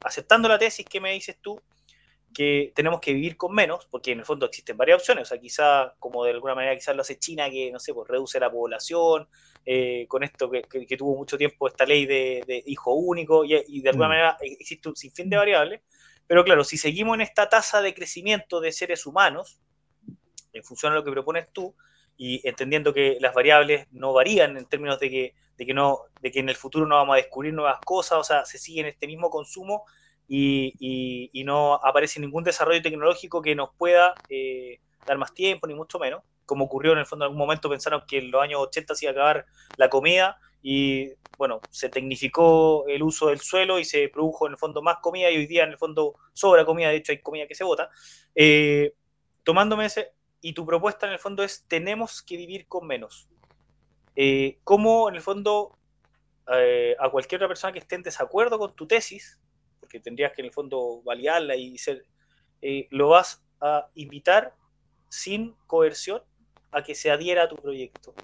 [0.00, 1.60] aceptando la tesis que me dices tú,
[2.36, 5.40] que tenemos que vivir con menos, porque en el fondo existen varias opciones, o sea,
[5.40, 8.50] quizá, como de alguna manera quizás lo hace China, que, no sé, pues reduce la
[8.50, 9.26] población,
[9.64, 10.62] eh, con esto que,
[10.98, 14.10] tuvo mucho tiempo esta ley de, hijo único, y, de alguna mm.
[14.10, 15.80] manera existe un sinfín de variables,
[16.26, 19.58] pero claro, si seguimos en esta tasa de crecimiento de seres humanos,
[20.52, 21.74] en función a lo que propones tú
[22.16, 26.30] y entendiendo que las variables no varían en términos de que, de que, no, de
[26.30, 28.86] que en el futuro no vamos a descubrir nuevas cosas, o sea, se sigue en
[28.86, 29.84] este mismo consumo,
[30.28, 35.98] y, no aparece ningún desarrollo tecnológico que nos pueda eh, dar más tiempo, ni mucho
[35.98, 36.22] menos.
[36.44, 39.04] Como ocurrió en el fondo en algún momento, pensaron que en los años 80 se
[39.04, 44.08] iba a acabar la comida y bueno, se tecnificó el uso del suelo y se
[44.08, 46.96] produjo en el fondo más comida y hoy día en el fondo sobra comida, de
[46.96, 47.90] hecho hay comida que se bota.
[48.34, 48.94] Eh,
[49.44, 53.28] tomándome ese, y tu propuesta en el fondo es tenemos que vivir con menos.
[54.14, 55.76] Eh, ¿Cómo en el fondo
[56.52, 59.38] eh, a cualquier otra persona que esté en desacuerdo con tu tesis,
[59.80, 62.06] porque tendrías que en el fondo validarla y ser,
[62.62, 64.54] eh, lo vas a invitar
[65.08, 66.22] sin coerción
[66.70, 68.14] a que se adhiera a tu proyecto?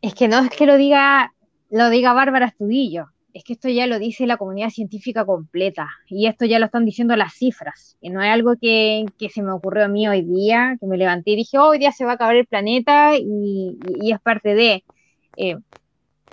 [0.00, 1.32] Es que no es que lo diga,
[1.70, 6.26] lo diga Bárbara Estudillo, es que esto ya lo dice la comunidad científica completa y
[6.26, 9.84] esto ya lo están diciendo las cifras, y no es algo que, se me ocurrió
[9.84, 12.14] a mí hoy día, que me levanté y dije, oh, hoy día se va a
[12.14, 14.84] acabar el planeta y, es parte de...
[15.36, 15.56] Eh,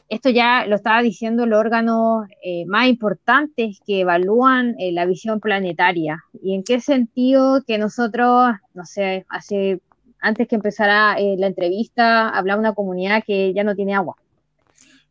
[0.10, 5.39] esto ya lo estaba diciendo los órganos eh, más importantes que evalúan eh, la visión
[5.39, 6.24] planetaria.
[6.41, 9.82] ¿Y en qué sentido que nosotros, no sé, hace
[10.20, 14.16] antes que empezara la entrevista, hablaba una comunidad que ya no tiene agua?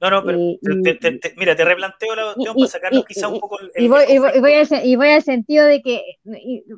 [0.01, 0.39] No, no, pero
[1.37, 5.09] mira, te replanteo la cuestión para sacarnos quizá un poco el, y, voy, y, voy
[5.09, 6.03] al, sentido de que,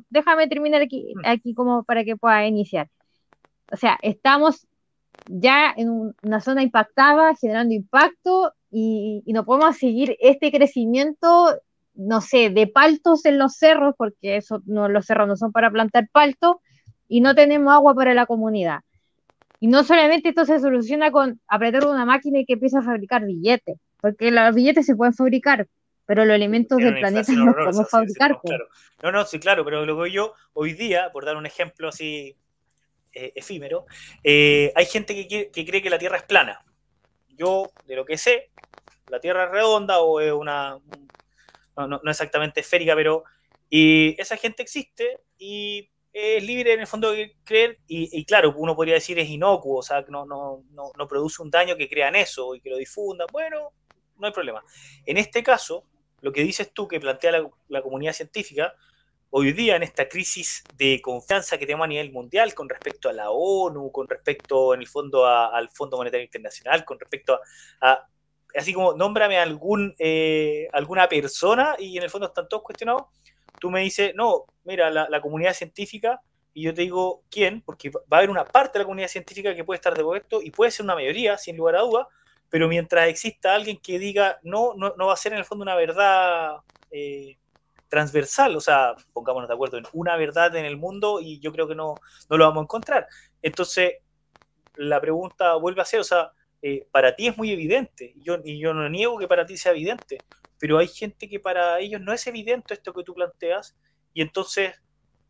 [0.09, 1.21] déjame terminar aquí, mm.
[1.25, 2.89] aquí como para que pueda iniciar.
[3.71, 4.67] O sea, estamos
[5.27, 11.59] ya en una zona impactada, generando impacto, y, no podemos seguir este crecimiento,
[11.93, 15.69] no sé, de paltos en los cerros, porque eso no, los cerros no son para
[15.69, 16.55] plantar paltos,
[17.07, 18.79] y no tenemos agua para la comunidad.
[19.61, 23.23] Y no solamente esto se soluciona con apretar una máquina y que empieza a fabricar
[23.23, 25.67] billetes, porque los billetes se pueden fabricar,
[26.07, 28.39] pero los elementos del planeta no podemos fabricar.
[29.03, 32.35] No, no, sí, claro, pero lo que yo hoy día, por dar un ejemplo así
[33.13, 33.85] eh, efímero,
[34.23, 36.65] eh, hay gente que, cree que la Tierra es plana.
[37.29, 38.49] Yo, de lo que sé,
[39.09, 40.79] la Tierra es redonda o es una...
[41.77, 43.25] No, no, no exactamente esférica, pero...
[43.69, 48.75] Y esa gente existe y es libre en el fondo de creer, y, claro, uno
[48.75, 52.15] podría decir es inocuo, o sea, no, no, no, no produce un daño que crean
[52.15, 53.73] eso y que lo difundan, bueno,
[54.17, 54.63] no hay problema.
[55.05, 55.85] En este caso,
[56.21, 58.73] lo que dices tú que plantea la, comunidad científica,
[59.29, 63.13] hoy día en esta crisis de confianza que tenemos a nivel mundial con respecto a
[63.13, 67.39] la ONU, con respecto en el fondo al Fondo Monetario Internacional, con respecto
[67.81, 68.07] a,
[68.55, 73.03] así como nómbrame algún, eh, alguna persona y en el fondo están todos cuestionados,
[73.61, 76.19] tú me dices, no, mira, la, comunidad científica,
[76.51, 79.55] y yo te digo quién, porque va a haber una parte de la comunidad científica
[79.55, 82.07] que puede estar de acuerdo y puede ser una mayoría, sin lugar a duda,
[82.49, 85.61] pero mientras exista alguien que diga, no, no, no va a ser en el fondo
[85.61, 86.57] una verdad
[86.89, 87.37] eh,
[87.87, 91.67] transversal, o sea, pongámonos de acuerdo en una verdad en el mundo y yo creo
[91.67, 91.93] que no,
[92.31, 93.07] no lo vamos a encontrar.
[93.43, 93.93] Entonces,
[94.75, 96.31] la pregunta vuelve a ser, o sea,
[96.61, 99.71] eh, para ti es muy evidente, yo, y yo no niego que para ti sea
[99.71, 100.19] evidente,
[100.59, 103.75] pero hay gente que para ellos no es evidente esto que tú planteas,
[104.13, 104.79] y entonces,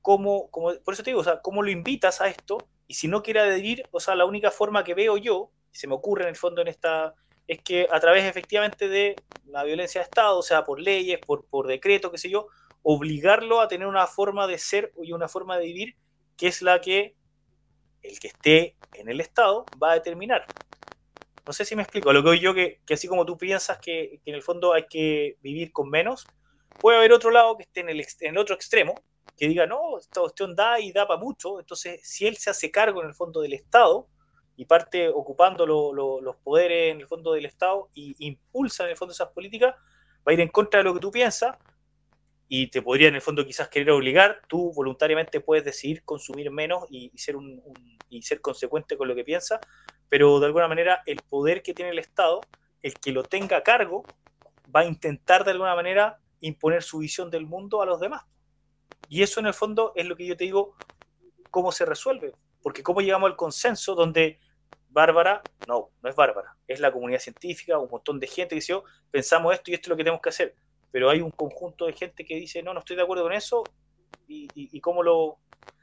[0.01, 2.57] ¿cómo, cómo, por eso te digo, o sea, ¿cómo lo invitas a esto?
[2.87, 5.95] Y si no quiere adherir, o sea, la única forma que veo yo, se me
[5.95, 7.15] ocurre en el fondo en esta,
[7.47, 9.15] es que a través efectivamente de
[9.45, 12.47] la violencia de Estado, o sea, por leyes, por, por decreto, qué sé yo,
[12.83, 15.95] obligarlo a tener una forma de ser y una forma de vivir
[16.37, 17.15] que es la que
[18.01, 20.45] el que esté en el Estado va a determinar.
[21.45, 22.13] No sé si me explico.
[22.13, 25.37] Lo que yo que, que así como tú piensas que, en el fondo hay que
[25.41, 26.27] vivir con menos,
[26.79, 28.95] puede haber otro lado que esté en el, en el otro extremo,
[29.37, 31.59] que diga, no, esta cuestión da y da para mucho.
[31.59, 34.07] Entonces, si él se hace cargo en el fondo del Estado
[34.55, 39.13] y parte ocupando los poderes en el fondo del Estado y impulsa en el fondo
[39.13, 39.75] esas políticas,
[40.27, 41.57] va a ir en contra de lo que tú piensas
[42.53, 46.83] y te podría en el fondo quizás querer obligar, tú voluntariamente puedes decidir consumir menos
[46.89, 47.63] y, ser, un,
[48.09, 49.61] y ser consecuente con lo que piensas,
[50.11, 52.41] pero de alguna manera el poder que tiene el Estado,
[52.81, 54.03] el que lo tenga a cargo,
[54.75, 58.25] va a intentar de alguna manera imponer su visión del mundo a los demás.
[59.07, 60.75] Y eso en el fondo es lo que yo te digo,
[61.49, 64.37] cómo se resuelve, porque cómo llegamos al consenso donde
[64.89, 68.73] Bárbara, no, no es Bárbara, es la comunidad científica, un montón de gente que dice,
[68.73, 70.55] oh, pensamos esto y esto es lo que tenemos que hacer,
[70.91, 73.63] pero hay un conjunto de gente que dice, no, no estoy de acuerdo con eso,
[74.27, 75.39] y, y cómo lo,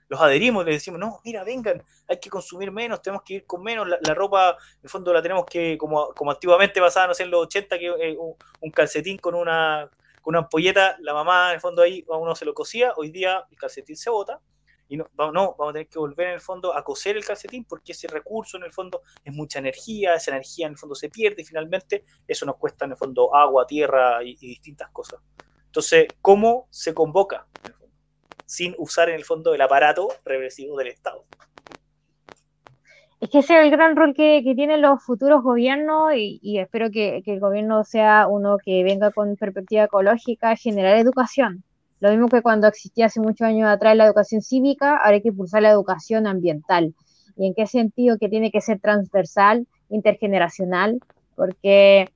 [0.08, 3.62] los adherimos, le decimos, no, mira, vengan, hay que consumir menos, tenemos que ir con
[3.62, 7.24] menos, la, ropa, en el fondo la tenemos que, como, como antiguamente pasaba, no sé,
[7.24, 9.90] en los 80, que eh, un, calcetín con una,
[10.22, 13.10] con una ampolleta, la mamá en el fondo ahí a uno se lo cosía, hoy
[13.10, 14.40] día el calcetín se bota,
[14.90, 17.66] y no, no, vamos a tener que volver en el fondo a coser el calcetín
[17.66, 21.10] porque ese recurso en el fondo es mucha energía, esa energía en el fondo se
[21.10, 25.20] pierde y finalmente eso nos cuesta en el fondo agua, tierra y distintas cosas.
[25.66, 27.46] Entonces, ¿cómo se convoca?
[28.48, 31.24] Sin usar en el fondo el aparato represivo del Estado.
[33.20, 37.22] Es que ese es el gran rol que, tienen los futuros gobiernos y, espero que,
[37.26, 41.62] el gobierno sea uno que venga con perspectiva ecológica, generar educación.
[42.00, 45.28] Lo mismo que cuando existía hace muchos años atrás la educación cívica, ahora hay que
[45.28, 46.94] impulsar la educación ambiental.
[47.36, 48.18] ¿Y en qué sentido?
[48.18, 51.00] Que tiene que ser transversal, intergeneracional,
[51.34, 52.08] porque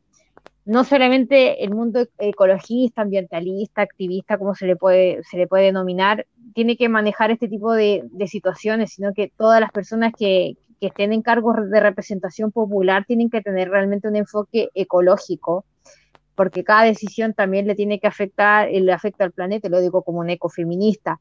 [0.65, 6.27] no solamente el mundo ecologista, ambientalista, activista, como se le puede, se le puede denominar,
[6.55, 11.23] tiene que manejar este tipo de, situaciones, sino que todas las personas que, estén en
[11.23, 15.65] cargos de representación popular tienen que tener realmente un enfoque ecológico,
[16.35, 20.19] porque cada decisión también le tiene que afectar, le afecta al planeta, lo digo como
[20.19, 21.21] un ecofeminista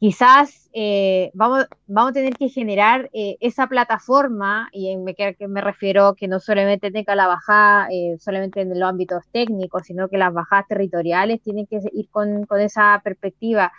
[0.00, 5.60] quizás eh, vamos, vamos a tener que generar eh, esa plataforma, y me, que me
[5.60, 10.16] refiero que no solamente tenga la bajada eh, solamente en los ámbitos técnicos, sino que
[10.16, 13.72] las bajadas territoriales tienen que ir con, esa perspectiva.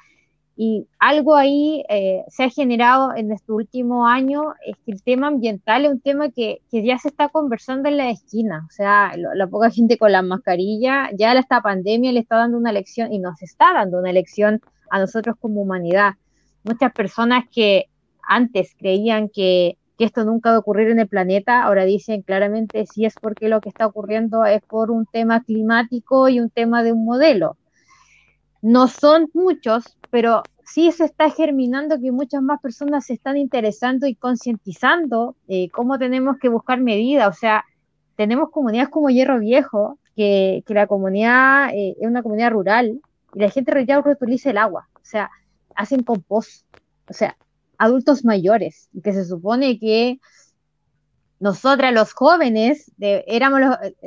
[0.55, 1.84] Y algo ahí
[2.28, 6.30] se ha generado en este último año, es que el tema ambiental es un tema
[6.30, 10.22] que, ya se está conversando en la esquina, o sea, la poca gente con la
[10.22, 14.61] mascarilla, ya esta pandemia le está dando una lección y nos está dando una lección
[14.91, 16.13] a nosotros como humanidad.
[16.63, 17.85] Muchas personas que
[18.27, 23.05] antes creían que, esto nunca va a ocurrir en el planeta, ahora dicen claramente si
[23.05, 26.91] es porque lo que está ocurriendo es por un tema climático y un tema de
[26.91, 27.55] un modelo.
[28.63, 34.07] No son muchos, pero sí se está germinando que muchas más personas se están interesando
[34.07, 37.29] y concientizando eh, cómo tenemos que buscar medidas.
[37.29, 37.63] O sea,
[38.15, 42.99] tenemos comunidades como Hierro Viejo, que, la comunidad eh, es una comunidad rural
[43.34, 45.29] y la gente ya reutiliza el agua, o sea,
[45.75, 46.65] hacen compost,
[47.09, 47.38] o sea,
[47.77, 50.19] adultos mayores, que se supone que
[51.39, 53.61] nosotras los jóvenes éramos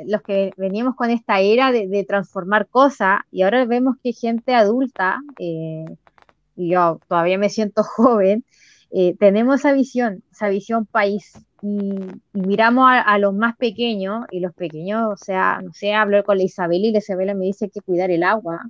[0.05, 5.21] los, que veníamos con esta era de, transformar cosas y ahora vemos que gente adulta,
[5.37, 5.85] eh,
[6.55, 8.45] y yo todavía me siento joven,
[8.91, 11.95] eh, tenemos esa visión, esa visión país y,
[12.31, 16.43] miramos a, los más pequeños y los pequeños, o sea, no sé, hablo con la
[16.43, 18.61] Isabel y la Isabela me dice que cuidar el agua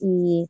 [0.00, 0.48] y,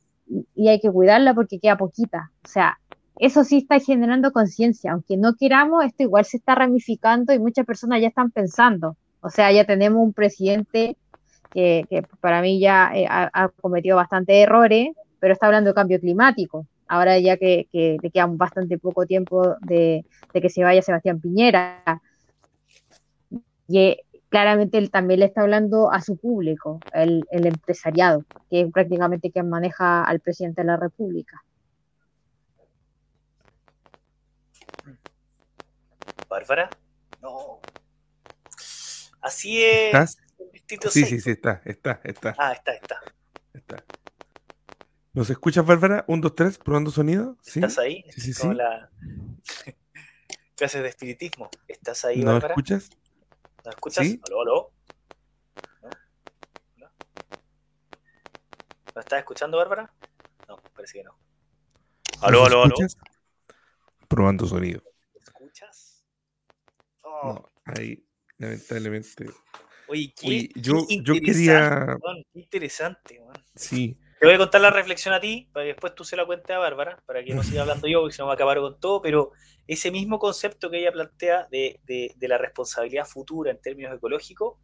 [0.56, 2.30] hay que cuidarla porque queda poquita.
[2.44, 2.78] O sea,
[3.18, 7.64] eso sí está generando conciencia, aunque no queramos, esto igual se está ramificando y muchas
[7.66, 8.96] personas ya están pensando.
[9.20, 10.96] O sea, ya tenemos un presidente
[11.50, 11.86] que,
[12.20, 16.66] para mí ya eh, ha, cometido bastantes errores, pero está hablando de cambio climático.
[16.86, 21.82] Ahora ya que, le queda bastante poco tiempo de, de, que se vaya Sebastián Piñera.
[23.66, 23.98] Y
[24.28, 29.48] claramente él también le está hablando a su público, el, empresariado, que es prácticamente quien
[29.48, 31.42] maneja al presidente de la República.
[36.28, 36.70] Bárbara,
[37.22, 37.60] no.
[39.20, 39.86] Así es.
[39.86, 40.18] ¿Estás?
[40.90, 42.34] Sí, sí, sí, está, está, está.
[42.38, 43.00] Ah, está, está.
[43.54, 43.84] Está.
[45.14, 46.04] ¿Nos escuchas, Bárbara?
[46.06, 47.38] Un, dos, tres, probando sonido.
[47.42, 47.58] ¿Sí?
[47.60, 48.04] ¿Estás ahí?
[48.10, 48.52] Sí, sí, sí.
[48.52, 48.90] la
[50.56, 51.48] clase de espiritismo.
[51.66, 52.48] ¿Estás ahí, ¿No Bárbara?
[52.48, 52.90] escuchas?
[53.68, 54.06] ¿Me escuchas?
[54.06, 54.18] ¿Sí?
[54.26, 54.72] ¿Aló, aló?
[56.76, 56.90] ¿No?
[58.94, 59.92] ¿Me estás escuchando, Bárbara?
[60.48, 61.18] No, parece que no.
[62.22, 62.74] ¿Aló, aló, aló?
[64.08, 64.82] Probando sonido.
[65.12, 66.06] ¿Me escuchas?
[67.02, 67.34] Oh.
[67.34, 68.02] No, ahí,
[68.38, 69.26] lamentablemente.
[69.86, 71.98] Oye, qué, yo, yo quería.
[72.32, 73.44] qué interesante, man.
[73.54, 74.00] Sí.
[74.18, 76.50] Te voy a contar la reflexión a ti, para que después tú se la cuentes
[76.50, 78.58] a Bárbara, para que no siga hablando yo, porque si no me va a acabar
[78.58, 79.30] con todo, pero
[79.68, 81.80] ese mismo concepto que ella plantea de,
[82.20, 84.56] la responsabilidad futura en términos ecológicos,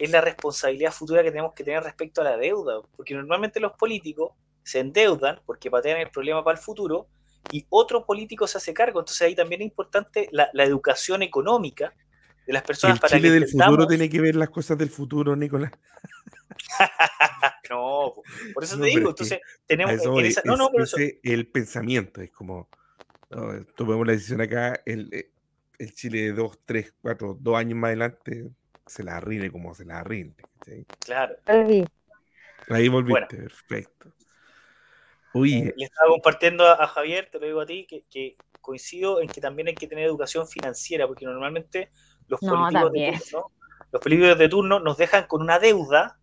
[0.00, 3.72] es la responsabilidad futura que tenemos que tener respecto a la deuda, porque normalmente los
[3.72, 4.32] políticos
[4.62, 7.08] se endeudan porque patean el problema para el futuro
[7.50, 11.92] y otro político se hace cargo, entonces ahí también es importante la, educación económica
[12.46, 15.36] de las personas el para Chile del futuro tiene que ver las cosas del futuro,
[15.36, 15.72] Nicolás.
[17.70, 18.14] No,
[18.54, 20.04] por eso te digo, entonces tenemos
[20.44, 20.70] no, no,
[21.22, 22.68] el pensamiento, es como
[23.76, 25.30] tomemos la decisión acá, el, eh,
[25.78, 28.50] el Chile de 2, 3, 4, 2 años más adelante
[28.86, 30.42] se la rinde como se la rinde.
[30.98, 31.36] Claro.
[32.68, 34.12] Ahí volviste, perfecto.
[35.34, 35.54] Uy.
[35.54, 39.40] Eh, le estaba compartiendo a, Javier, te lo digo a ti, que, coincido en que
[39.40, 41.90] también hay que tener educación financiera, porque normalmente
[42.28, 43.50] los políticos de turno,
[43.90, 46.20] los políticos de turno nos dejan con una deuda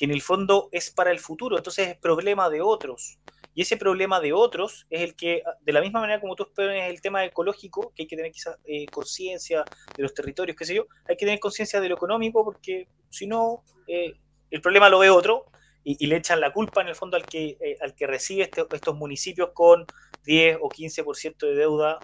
[0.00, 3.18] que en el fondo es para el futuro, entonces es problema de otros.
[3.54, 6.88] Y ese problema de otros es el que, de la misma manera como tú expones
[6.88, 9.62] el tema ecológico, que hay que tener quizás eh, conciencia
[9.94, 13.26] de los territorios, qué sé yo, hay que tener conciencia de lo económico, porque si
[13.26, 14.14] no, eh,
[14.50, 15.44] el problema lo ve otro
[15.84, 18.64] y, le echan la culpa en el fondo al que, eh, al que recibe este,
[18.72, 19.84] estos municipios con
[20.24, 21.98] 10 o 15% de deuda,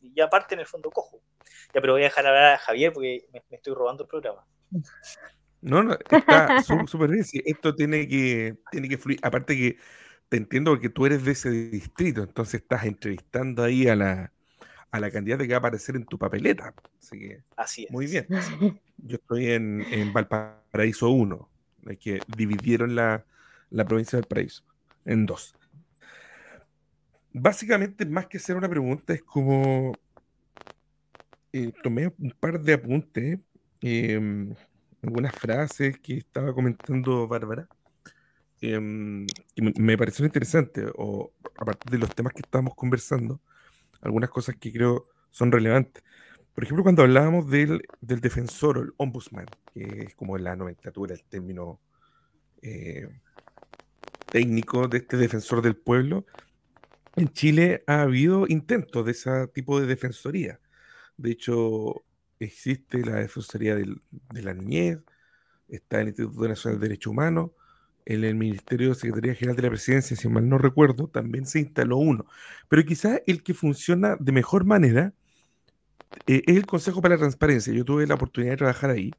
[0.00, 1.20] y aparte en el fondo cojo.
[1.74, 4.46] Ya, pero voy a dejar hablar a Javier porque me estoy robando el programa.
[5.64, 7.24] No, no, está súper bien.
[7.46, 9.18] esto tiene que, tiene que fluir.
[9.22, 9.78] Aparte que
[10.28, 14.30] te entiendo porque tú eres de ese distrito, entonces estás entrevistando ahí a la,
[14.90, 16.74] a la candidata que va a aparecer en tu papeleta.
[17.00, 17.90] Así que, Así es.
[17.90, 18.26] muy bien.
[18.98, 21.48] Yo estoy en, en Valparaíso 1,
[21.86, 23.24] es que dividieron la,
[23.70, 24.64] la provincia del Paraíso
[25.06, 25.54] en dos.
[27.32, 29.92] Básicamente, más que hacer una pregunta, es como
[31.52, 33.38] eh, tomé un par de apuntes,
[33.80, 34.54] em,
[35.04, 37.68] algunas frases que estaba comentando Bárbara,
[38.60, 39.26] em,
[39.56, 43.40] me, parecieron interesantes, o a de los temas que estábamos conversando,
[44.00, 46.02] algunas cosas que creo son relevantes.
[46.54, 51.14] Por ejemplo, cuando hablábamos del, del defensor o el ombudsman, que es como la nomenclatura,
[51.14, 51.80] el término
[52.62, 53.08] eh,
[54.30, 56.24] técnico de este defensor del pueblo,
[57.16, 60.60] en Chile ha habido intentos de ese tipo de defensoría.
[61.16, 62.04] De hecho,
[62.44, 64.00] existe la Defensoría del-
[64.32, 65.00] de la Niñez,
[65.68, 67.50] está el Instituto Nacional de Derechos Humanos,
[68.06, 71.60] en el Ministerio de Secretaría General de la Presidencia, si mal no recuerdo, también se
[71.60, 72.26] instaló uno.
[72.68, 75.14] Pero quizás el que funciona de mejor manera
[76.26, 77.72] eh, es el Consejo para la Transparencia.
[77.72, 79.10] Yo tuve la oportunidad de trabajar ahí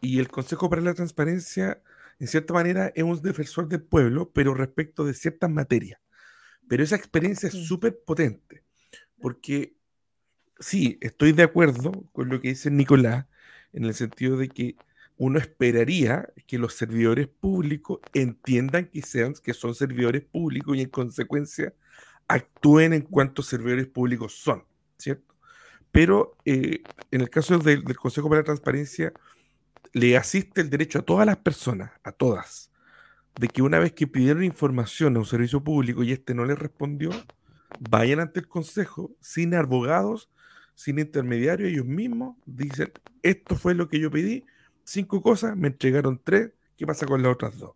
[0.00, 1.82] y el Consejo para la Transparencia,
[2.18, 6.00] en cierta manera, es un defensor del pueblo, pero respecto de ciertas materias.
[6.68, 8.64] Pero esa experiencia es súper potente,
[9.20, 9.76] porque
[10.62, 13.26] sí, estoy de acuerdo con lo que dice Nicolás,
[13.72, 14.76] en el sentido de que
[15.16, 20.88] uno esperaría que los servidores públicos entiendan que, sean, que son servidores públicos y en
[20.88, 21.74] consecuencia
[22.28, 24.64] actúen en cuanto servidores públicos son,
[24.98, 25.34] ¿cierto?
[25.90, 29.12] Pero eh, en el caso del, del Consejo para la Transparencia,
[29.92, 32.70] le asiste el derecho a todas las personas, a todas,
[33.38, 36.58] de que una vez que pidieron información a un servicio público y este no les
[36.58, 37.10] respondió,
[37.78, 40.30] vayan ante el Consejo sin abogados,
[40.74, 42.92] sin intermediarios, ellos mismos dicen,
[43.22, 44.44] esto fue lo que yo pedí,
[44.84, 47.72] cinco cosas, me entregaron tres, ¿qué pasa con las otras dos?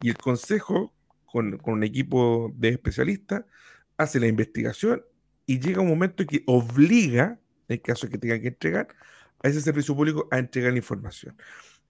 [0.00, 0.92] Y el Consejo,
[1.26, 3.44] con, con un equipo de especialistas,
[3.96, 5.04] hace la investigación
[5.46, 7.38] y llega un momento en que obliga,
[7.68, 8.88] en caso de que tengan que entregar,
[9.42, 11.36] a ese servicio público a entregar la información.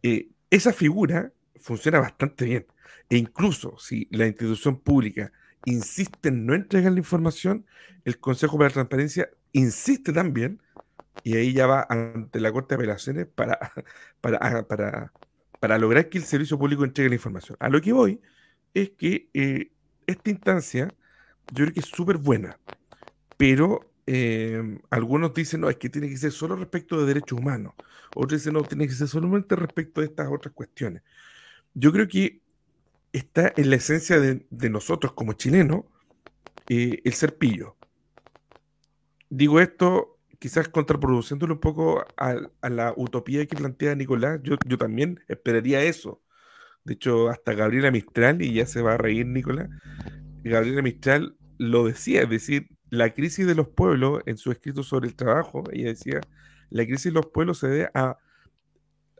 [0.02, 2.66] Eh, esa figura funciona bastante bien.
[3.08, 5.32] E incluso si la institución pública
[5.64, 7.66] insiste en no entregar la información,
[8.04, 10.60] el Consejo para la Transparencia insiste también,
[11.24, 13.58] y ahí ya va ante la Corte de Apelaciones para,
[14.40, 15.12] ah, para,
[15.60, 17.56] para lograr que el servicio público entregue la información.
[17.60, 18.20] A lo que voy
[18.74, 19.70] es que eh,
[20.06, 20.88] esta instancia
[21.52, 22.58] yo creo que es súper buena,
[23.36, 27.74] pero eh, algunos dicen, no, es que tiene que ser solo respecto de derechos humanos,
[28.14, 31.02] otros dicen, no, tiene que ser solamente respecto de estas otras cuestiones.
[31.74, 32.42] Yo creo que
[33.12, 35.84] está en la esencia de, nosotros como chilenos
[36.68, 37.76] eh, el ser pillo.
[39.30, 44.78] Digo esto quizás contraproduciéndolo un poco a, a la utopía que plantea Nicolás, yo, yo
[44.78, 46.22] también esperaría eso.
[46.84, 49.68] De hecho, hasta Gabriela Mistral, y ya se va a reír Nicolás,
[50.42, 55.08] Gabriela Mistral lo decía, es decir, la crisis de los pueblos, en su escrito sobre
[55.08, 56.20] el trabajo, ella decía,
[56.70, 58.16] la crisis de los pueblos se debe a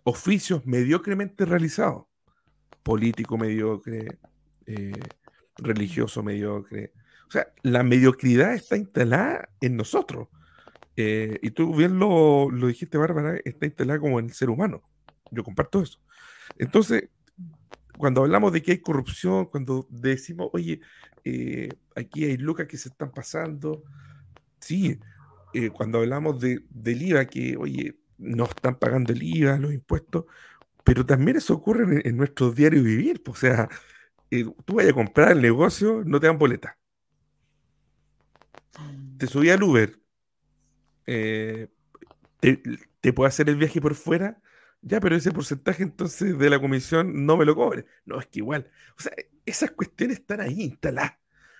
[0.04, 2.06] oficios mediocremente realizados,
[2.82, 4.18] político mediocre,
[4.66, 4.92] eh,
[5.58, 6.92] religioso mediocre.
[7.30, 10.26] O sea, la mediocridad está instalada en nosotros.
[10.96, 14.82] Eh, y tú bien lo, lo dijiste, Bárbara, está instalada como en el ser humano.
[15.30, 16.00] Yo comparto eso.
[16.58, 17.08] Entonces,
[17.96, 20.80] cuando hablamos de que hay corrupción, cuando decimos, oye,
[21.24, 23.84] eh, aquí hay lucas que se están pasando,
[24.58, 24.98] sí,
[25.54, 30.24] eh, cuando hablamos de, del IVA, que, oye, no están pagando el IVA, los impuestos,
[30.82, 33.68] pero también eso ocurre en, en nuestro diario vivir, o sea,
[34.32, 36.79] eh, tú vayas a comprar el negocio, no te dan boleta.
[39.18, 39.98] Te subí al Uber,
[41.06, 41.68] eh,
[42.40, 44.40] te, puedo hacer el viaje por fuera,
[44.82, 47.84] ya, pero ese porcentaje entonces de la comisión no me lo cobre.
[48.06, 48.70] No, es que igual.
[48.98, 49.12] O sea,
[49.44, 51.18] esas cuestiones están ahí instaladas.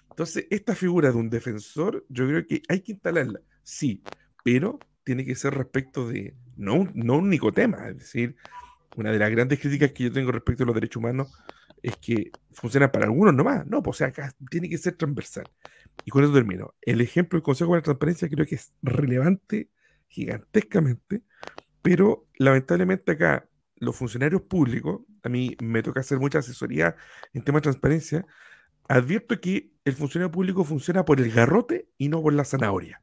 [0.08, 4.02] Entonces, esta figura de un defensor, yo creo que hay que instalarla, sí,
[4.44, 7.88] pero tiene que ser respecto de no no un único tema.
[7.88, 8.36] Es decir,
[8.96, 11.32] una de las grandes críticas que yo tengo respecto a los derechos humanos
[11.82, 13.66] es que funciona para algunos nomás.
[13.66, 15.44] No, pues o sea, acá tiene que ser transversal.
[16.04, 16.74] Y con eso termino.
[16.80, 19.70] El ejemplo del Consejo de la Transparencia creo que es relevante
[20.08, 21.22] gigantescamente,
[21.82, 26.96] pero lamentablemente acá los funcionarios públicos, a mí me toca hacer mucha asesoría
[27.32, 28.26] en temas de transparencia,
[28.88, 33.02] advierto que el funcionario público funciona por el garrote y no por la zanahoria.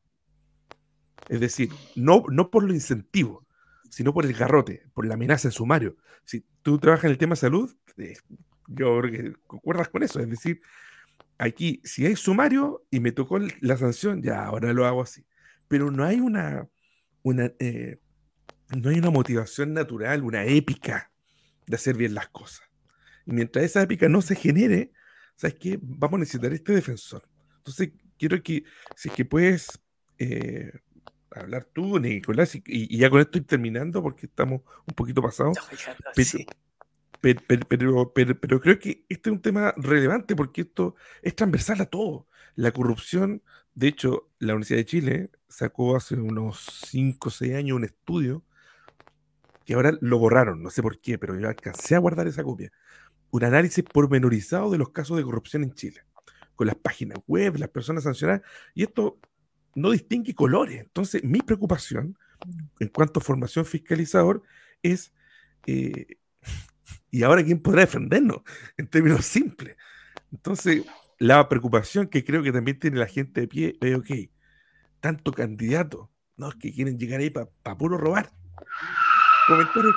[1.30, 3.46] Es decir, no, no por lo incentivo,
[3.90, 5.98] sino por el garrote, por la amenaza en sumario.
[6.26, 8.16] Si tú trabajas en el tema salud, eh,
[8.68, 10.20] yo creo que concuerdas con eso.
[10.20, 10.60] Es decir,
[11.38, 15.26] aquí, si hay sumario y me tocó la sanción, ya ahora lo hago así.
[15.68, 16.68] Pero no hay una,
[17.24, 18.00] una eh,
[18.76, 21.12] no hay una motivación natural, una épica
[21.66, 22.68] de hacer bien las cosas.
[23.26, 24.92] Y mientras esa épica no se genere,
[25.36, 25.80] ¿sabes qué?
[25.82, 27.24] Vamos a necesitar este defensor.
[27.58, 28.64] Entonces, quiero que,
[28.96, 29.80] si es que puedes
[30.18, 30.72] eh,
[31.32, 35.58] hablar tú, Nicolás, y, ya con esto estoy terminando porque estamos un poquito pasados.
[37.22, 41.86] Pero, pero, pero, creo que este es un tema relevante porque esto es transversal a
[41.86, 42.28] todo.
[42.56, 43.44] La corrupción,
[43.76, 48.44] de hecho, la Universidad de Chile sacó hace unos 5 o 6 años un estudio
[49.66, 52.72] que ahora lo borraron, no sé por qué, pero yo alcancé a guardar esa copia.
[53.32, 56.04] Un análisis pormenorizado de los casos de corrupción en Chile,
[56.56, 58.44] con las páginas web, las personas sancionadas,
[58.74, 59.20] y esto
[59.76, 60.80] no distingue colores.
[60.80, 62.18] Entonces, mi preocupación
[62.80, 64.42] en cuanto a formación fiscalizador
[64.82, 65.14] es,
[65.66, 66.18] eh,
[67.18, 68.42] ¿y ahora quién podrá defendernos?
[68.78, 69.76] En términos simples.
[70.32, 70.86] Entonces,
[71.18, 74.30] la preocupación que creo que también tiene la gente de pie es, ok,
[75.00, 78.30] tanto candidato, no, es que quieren llegar ahí para puro robar.
[79.48, 79.96] Comentarios,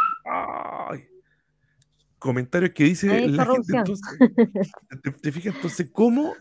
[2.19, 3.77] comentarios que dice la gente.
[3.77, 4.19] Entonces,
[5.23, 6.35] te, fijas, entonces, ¿cómo,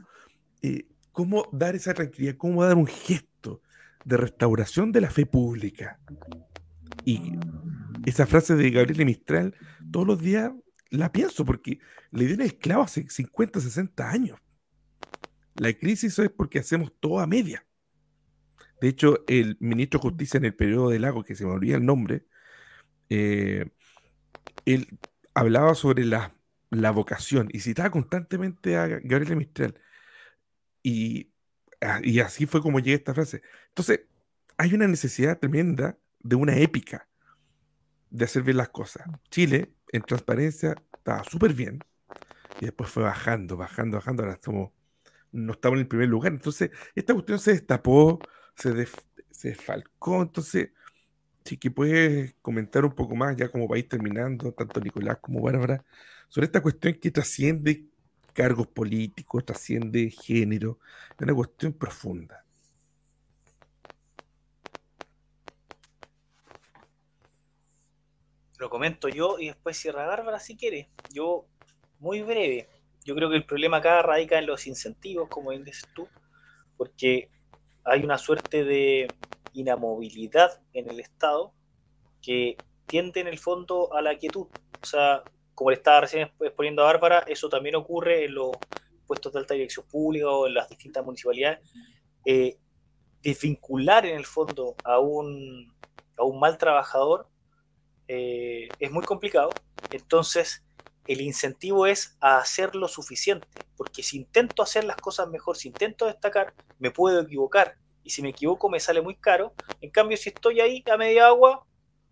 [0.61, 2.37] eh, ¿cómo dar esa tranquilidad?
[2.37, 3.61] ¿Cómo dar un gesto
[4.05, 5.99] de restauración de la fe pública?
[7.03, 7.33] Y
[8.05, 9.55] esa frase de Gabriel Mistral,
[9.91, 10.53] todos los días
[10.89, 11.79] la pienso porque
[12.11, 14.39] le dio el esclavo hace 50, 60 años.
[15.55, 17.65] La crisis es porque hacemos todo a media.
[18.81, 21.75] De hecho, el ministro de Justicia en el periodo del lago, que se me olvida
[21.75, 22.25] el nombre,
[23.09, 23.65] eh,
[24.65, 24.99] él
[25.33, 26.33] hablaba sobre la,
[26.93, 29.79] vocación y citaba constantemente a Gabriel Mistral.
[30.81, 31.33] Y,
[31.81, 33.41] ah, y así fue como llega esta frase.
[33.69, 34.01] Entonces,
[34.57, 37.07] hay una necesidad tremenda de una épica
[38.09, 39.07] de hacer bien las cosas.
[39.29, 41.79] Chile, en transparencia, estaba súper bien
[42.59, 44.23] y después fue bajando, bajando, bajando.
[44.23, 44.71] Ahora estamos,
[45.31, 46.31] no estamos en el primer lugar.
[46.31, 48.19] Entonces, esta cuestión se destapó,
[48.55, 48.87] se,
[49.31, 50.21] se desfalcó.
[50.21, 50.71] Entonces,
[51.45, 55.83] sí que puedes comentar un poco más, ya como vais terminando, tanto Nicolás como Bárbara,
[56.27, 57.87] sobre esta cuestión que trasciende
[58.33, 60.79] cargos políticos, trasciende género,
[61.11, 62.45] es una cuestión profunda.
[68.59, 70.89] Lo comento yo y después cierra Bárbara si quiere.
[71.13, 71.45] Yo,
[71.99, 72.67] muy breve,
[73.05, 76.07] yo creo que el problema acá radica en los incentivos, como dices tú,
[76.75, 77.29] porque
[77.85, 79.07] hay una suerte de
[79.53, 81.53] inamovilidad en el Estado
[82.21, 84.47] que tiende en el fondo a la quietud.
[84.81, 85.23] O sea,
[85.55, 88.51] como le estaba recién exponiendo a Bárbara, eso también ocurre en los
[89.07, 91.59] puestos de alta dirección pública o en las distintas municipalidades.
[92.25, 92.57] Eh,
[93.21, 95.73] desvincular en el fondo a un,
[96.17, 97.27] a un mal trabajador
[98.09, 99.51] eh, es muy complicado.
[99.91, 100.63] Entonces,
[101.07, 105.69] el incentivo es a hacer lo suficiente, porque si intento hacer las cosas mejor, si
[105.69, 109.53] intento destacar, me puedo equivocar y si me equivoco me sale muy caro.
[109.79, 111.65] En cambio, si estoy ahí a media agua,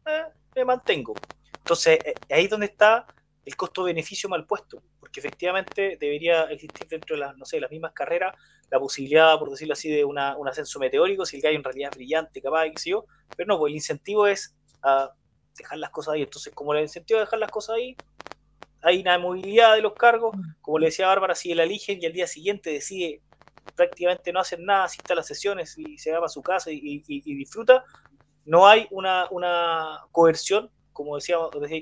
[0.06, 0.24] eh,
[0.56, 1.15] me mantengo.
[1.57, 3.07] Entonces, eh, ahí es donde está
[3.44, 7.94] el costo-beneficio mal puesto, porque efectivamente debería existir dentro de las, no sé, las mismas
[7.94, 8.36] carreras
[8.69, 11.98] la posibilidad, por decirlo así, de un ascenso meteórico, si el gallo en realidad es
[11.98, 13.06] brillante, capaz, qué yo,
[13.36, 15.11] pero no, pues el incentivo es a
[15.57, 16.23] dejar las cosas ahí.
[16.23, 17.95] Entonces, como el incentivo es dejar las cosas ahí,
[18.81, 22.13] hay una movilidad de los cargos, como le decía Bárbara, si la eligen y al
[22.13, 23.21] día siguiente decide
[23.75, 26.99] prácticamente no hacen nada, asiste a las sesiones y se va a su casa y,
[26.99, 27.85] disfruta,
[28.45, 31.38] no hay una, una coerción, como decía,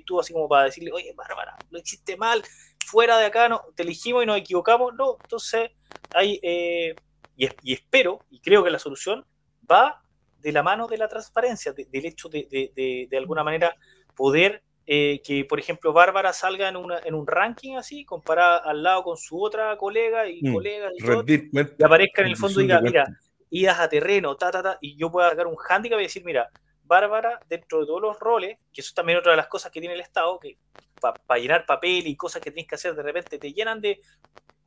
[0.06, 2.44] tú, así como para decirle, oye, Bárbara, lo hiciste mal,
[2.86, 5.72] fuera de acá, no, te elegimos y nos equivocamos, no, entonces
[6.14, 6.96] hay, eh,
[7.38, 9.26] y, espero, y creo que la solución
[9.70, 10.02] va
[10.46, 13.76] de la mano de la transparencia, del hecho de, de, de alguna manera
[14.16, 18.84] poder eh, que, por ejemplo, Bárbara salga en, una, en un ranking así, comparada al
[18.84, 22.62] lado con su otra colega y mm, colegas y, todo, y aparezca en el fondo
[22.62, 23.06] y diga, mira,
[23.50, 26.48] idas a terreno, ta, ta, ta, y yo pueda sacar un handicap y decir, mira,
[26.84, 29.80] Bárbara, dentro de todos los roles, que eso es también otra de las cosas que
[29.80, 30.60] tiene el Estado, que
[31.02, 34.00] para llenar papel y cosas que tienes que hacer de repente te llenan de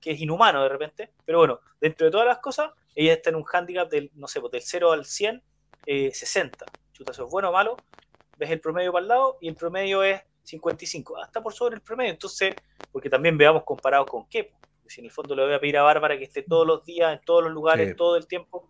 [0.01, 3.37] que es inhumano de repente, pero bueno, dentro de todas las cosas, ella está en
[3.37, 5.43] un handicap del, no sé, pues, del 0 al 100,
[5.89, 6.65] 60.
[6.65, 7.77] Eh, Chuta, eso es bueno o malo,
[8.37, 11.83] ves el promedio para el lado y el promedio es 55, hasta por sobre el
[11.83, 12.11] promedio.
[12.11, 12.55] Entonces,
[12.93, 14.53] porque también veamos comparado con qué.
[14.87, 17.13] Si en el fondo le voy a pedir a Bárbara que esté todos los días,
[17.13, 18.67] en todos los lugares, todo el tiempo,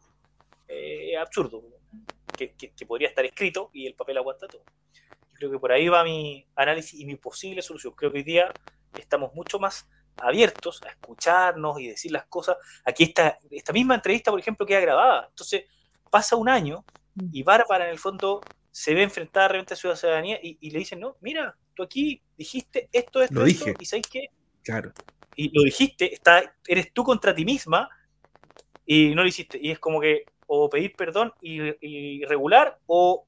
[0.66, 1.62] eh, es absurdo.
[2.36, 2.54] Que,
[2.86, 4.62] podría estar escrito y el papel aguanta todo.
[5.30, 7.94] Yo creo que por ahí va mi análisis y mi posible solución.
[7.94, 8.52] Creo que hoy día
[8.98, 12.56] estamos mucho más abiertos a escucharnos y decir las cosas.
[12.84, 15.26] Aquí está esta misma entrevista, por ejemplo, queda grabada.
[15.28, 15.64] Entonces,
[16.10, 16.84] pasa un año
[17.32, 18.40] y Bárbara en el fondo
[18.70, 22.88] se ve enfrentada realmente a su ciudadanía y, le dicen, no, mira, tú aquí dijiste
[22.92, 23.74] esto, esto, lo dije.
[23.78, 24.28] y ¿sabes qué?
[24.62, 24.92] Claro.
[25.34, 27.88] Y lo dijiste, está, eres tú contra ti misma
[28.86, 29.58] y no lo hiciste.
[29.60, 33.26] Y es como que o pedir perdón y, regular o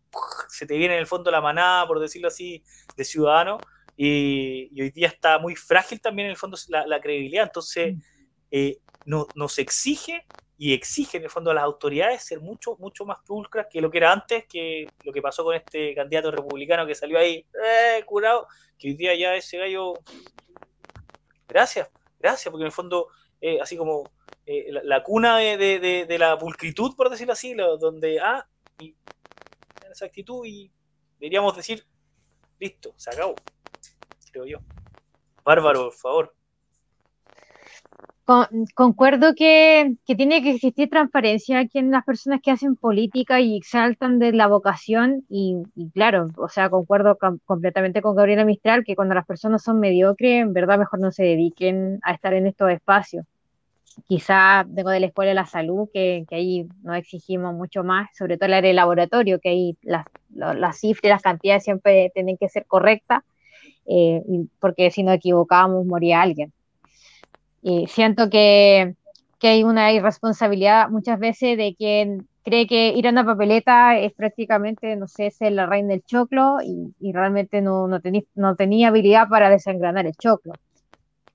[0.48, 2.62] se te viene en el fondo la manada, por decirlo así,
[2.96, 3.58] de ciudadano
[4.02, 7.44] y, hoy día está muy frágil también en el fondo la, credibilidad.
[7.44, 8.00] Entonces, mm.
[8.50, 10.24] eh, no, nos exige
[10.62, 13.90] y exige en el fondo a las autoridades ser mucho, mucho más pulcras que lo
[13.90, 18.04] que era antes, que lo que pasó con este candidato republicano que salió ahí, eh,
[18.04, 18.46] curado,
[18.78, 19.94] que hoy día ya ese gallo,
[21.48, 23.08] gracias, gracias, porque en el fondo,
[23.40, 24.10] eh, así como
[24.44, 28.46] eh, la, cuna de, la pulcritud, por decirlo así, donde, ah,
[28.80, 28.94] y,
[29.90, 30.70] esa actitud y
[31.18, 31.86] deberíamos decir,
[32.58, 33.34] listo, se acabó,
[34.30, 34.58] creo yo.
[35.42, 36.39] Bárbaro, por favor
[38.74, 44.18] concuerdo que, tiene que existir transparencia aquí en las personas que hacen política y exaltan
[44.18, 45.56] de la vocación y,
[45.94, 50.52] claro, o sea, concuerdo completamente con Gabriela Mistral que cuando las personas son mediocres, en
[50.52, 53.24] verdad mejor no se dediquen a estar en estos espacios.
[54.06, 58.36] Quizá vengo de la Escuela de la Salud, que, ahí no exigimos mucho más, sobre
[58.36, 62.36] todo el área de laboratorio, que ahí las, las cifras y las cantidades siempre tienen
[62.36, 63.22] que ser correctas,
[63.86, 64.22] eh,
[64.60, 66.52] porque si nos equivocábamos moría alguien.
[67.62, 68.94] Y siento que,
[69.38, 74.12] que hay una irresponsabilidad muchas veces de quien cree que ir a una papeleta es
[74.12, 78.00] prácticamente, no sé, ser la reina del choclo y, y realmente no, no,
[78.34, 80.54] no tenía habilidad para desengranar el choclo.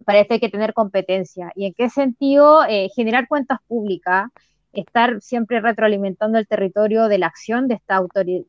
[0.04, 1.52] Para esto hay que tener competencia.
[1.56, 2.66] ¿Y en qué sentido?
[2.68, 4.30] Eh, generar cuentas públicas,
[4.82, 8.02] estar siempre retroalimentando el territorio de la acción de esta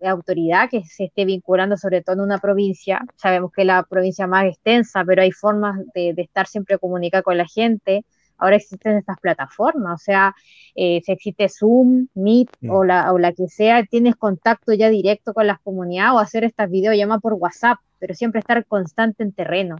[0.02, 3.04] autoridad que se esté vinculando sobre todo en una provincia.
[3.16, 7.36] Sabemos que es la provincia más extensa, pero hay formas de, estar siempre comunicada con
[7.36, 8.04] la gente.
[8.38, 10.34] Ahora existen estas plataformas, o sea,
[10.74, 12.70] eh, si existe Zoom, Meet mm.
[12.70, 16.44] o, la, o la que sea, tienes contacto ya directo con las comunidades o hacer
[16.44, 19.76] estas videollamadas por WhatsApp, pero siempre estar constante en terreno.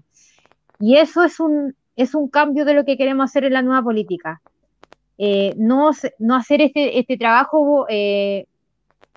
[0.81, 3.82] Y eso es un, es un cambio de lo que queremos hacer en la nueva
[3.82, 4.40] política
[5.18, 8.47] eh, no, no hacer este, este trabajo eh,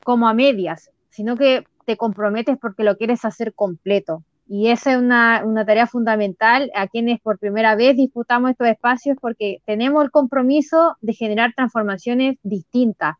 [0.03, 4.23] como a medias, sino que te comprometes porque lo quieres hacer completo.
[4.47, 9.15] Y esa es una, una, tarea fundamental a quienes por primera vez disputamos estos espacios
[9.21, 13.15] porque tenemos el compromiso de generar transformaciones distintas,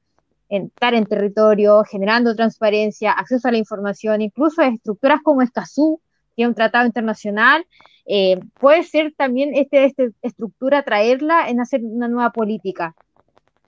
[0.50, 6.02] estar en territorio, generando transparencia, acceso a la información, incluso estructuras como Escazú,
[6.40, 7.66] que un tratado internacional,
[8.06, 12.96] eh, puede ser también esta este estructura traerla en hacer una nueva política.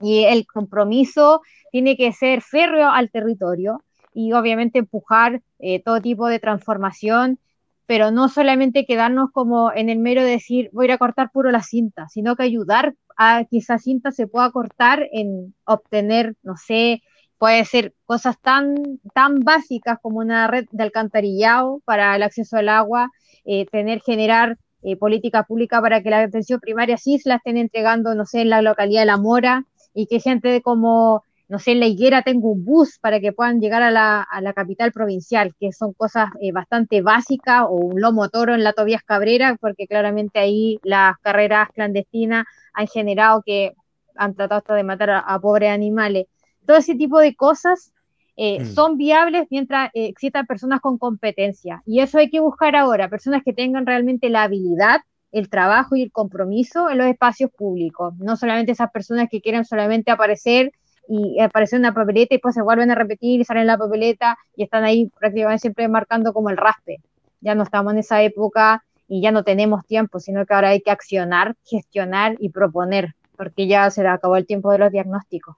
[0.00, 3.82] Y el compromiso tiene que ser férreo al territorio
[4.14, 7.38] y obviamente empujar eh, todo tipo de transformación,
[7.84, 11.50] pero no solamente quedarnos como en el mero de decir voy a a cortar puro
[11.50, 16.56] la cinta, sino que ayudar a que esa cinta se pueda cortar en obtener, no
[16.56, 17.02] sé,
[17.42, 18.76] puede ser cosas tan,
[19.14, 23.10] tan básicas como una red de alcantarillado para el acceso al agua,
[23.44, 27.56] eh, tener, generar eh, política pública para que la atención primaria sí se la estén
[27.56, 31.58] entregando, no sé, en la localidad de La Mora y que gente de como, no
[31.58, 34.52] sé, en La Higuera tenga un bus para que puedan llegar a la, a la
[34.52, 39.02] capital provincial, que son cosas eh, bastante básicas, o un lomo toro en la Tobias
[39.02, 43.72] Cabrera, porque claramente ahí las carreras clandestinas han generado que
[44.14, 46.26] han tratado hasta de matar a pobres animales.
[46.66, 47.92] Todo ese tipo de cosas
[48.36, 48.66] eh, mm.
[48.74, 51.82] son viables mientras eh, existan personas con competencia.
[51.86, 55.00] Y eso hay que buscar ahora, personas que tengan realmente la habilidad,
[55.32, 58.14] el trabajo y el compromiso en los espacios públicos.
[58.18, 60.72] No solamente esas personas que quieren solamente aparecer
[61.08, 63.78] y aparecer en una papeleta y después se vuelven a repetir y salen en la
[63.78, 67.00] papeleta y están ahí prácticamente siempre marcando como el raspe.
[67.40, 70.80] Ya no estamos en esa época y ya no tenemos tiempo, sino que ahora hay
[70.80, 75.56] que accionar, gestionar y proponer, porque ya se acabó el tiempo de los diagnósticos.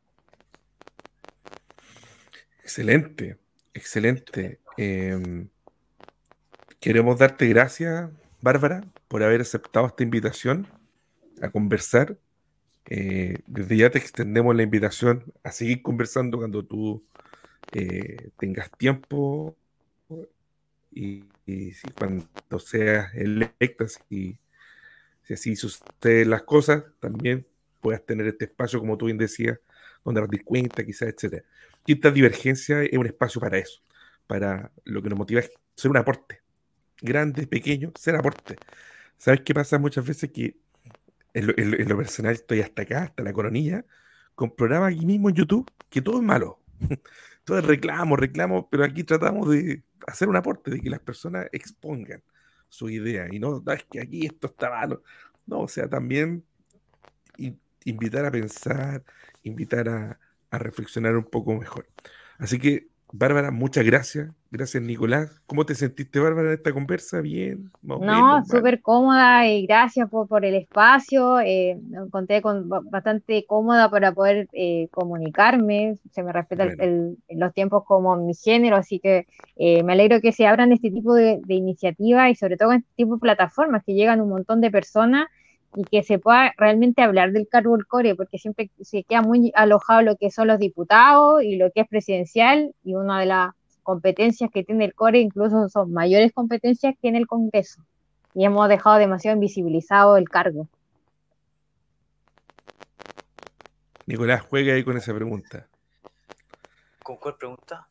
[2.64, 3.36] Excelente,
[3.74, 4.58] excelente.
[4.78, 5.48] Em,
[6.80, 8.10] queremos darte gracias,
[8.40, 10.66] Bárbara, por haber aceptado esta invitación
[11.42, 12.16] a conversar.
[12.86, 17.04] Eh, desde ya te extendemos la invitación a seguir conversando cuando tú
[17.72, 19.54] eh, tengas tiempo
[20.90, 21.24] y,
[21.98, 24.38] cuando seas electa, si,
[25.24, 27.46] si así suceden las cosas, también
[27.82, 29.58] puedas tener este espacio, como tú bien decías,
[30.04, 31.44] donde das cuenta, quizás, etcétera.
[31.84, 33.80] Quinta Divergencia es un espacio para eso,
[34.26, 36.42] para lo que nos motiva es ser un aporte.
[37.00, 38.56] Grande, pequeño, ser aporte.
[39.18, 40.30] ¿Sabes qué pasa muchas veces?
[40.30, 40.56] Que
[41.34, 43.84] en lo, personal estoy hasta acá, hasta la coronilla,
[44.34, 46.60] con programas aquí mismo en YouTube, que todo es malo.
[47.44, 51.46] todo es reclamo, reclamo, pero aquí tratamos de hacer un aporte, de que las personas
[51.52, 52.22] expongan
[52.68, 55.02] su idea y no, es que aquí esto está malo.
[55.46, 56.44] No, o sea, también
[57.84, 59.02] invitar a pensar,
[59.42, 60.18] invitar a,
[60.50, 61.86] a reflexionar un poco mejor.
[62.38, 64.30] Así que, Bárbara, muchas gracias.
[64.50, 65.40] Gracias, Nicolás.
[65.46, 67.20] ¿Cómo te sentiste, Bárbara, en esta conversa?
[67.20, 67.70] ¿Bien?
[67.82, 71.38] No, súper cómoda y gracias por, por el espacio.
[71.40, 71.78] Eh,
[72.10, 75.98] conté con bastante cómoda para poder eh, comunicarme.
[76.10, 76.66] Se me respeta
[77.28, 81.14] los tiempos como mi género, así que eh, me alegro que se abran este tipo
[81.14, 84.70] de, de iniciativas y sobre todo este tipo de plataformas que llegan un montón de
[84.70, 85.28] personas
[85.74, 89.52] y que se pueda realmente hablar del cargo del core, porque siempre se queda muy
[89.54, 93.52] alojado lo que son los diputados y lo que es presidencial, y una de las
[93.82, 97.82] competencias que tiene el core incluso son mayores competencias que en el Congreso,
[98.34, 100.68] y hemos dejado demasiado invisibilizado el cargo.
[104.06, 105.66] Nicolás, juega ahí con esa pregunta.
[107.02, 107.88] ¿Con cuál pregunta?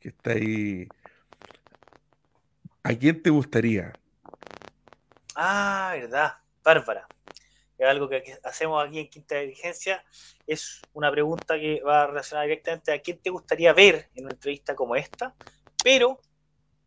[0.00, 0.88] Que está ahí.
[2.82, 3.92] ¿A quién te gustaría?
[5.34, 6.43] Ah, verdad.
[6.64, 7.06] Bárbara.
[7.76, 10.04] Es algo que hacemos aquí en Quinta Diligencia.
[10.46, 14.74] Es una pregunta que va relacionada directamente a quién te gustaría ver en una entrevista
[14.74, 15.34] como esta,
[15.82, 16.20] pero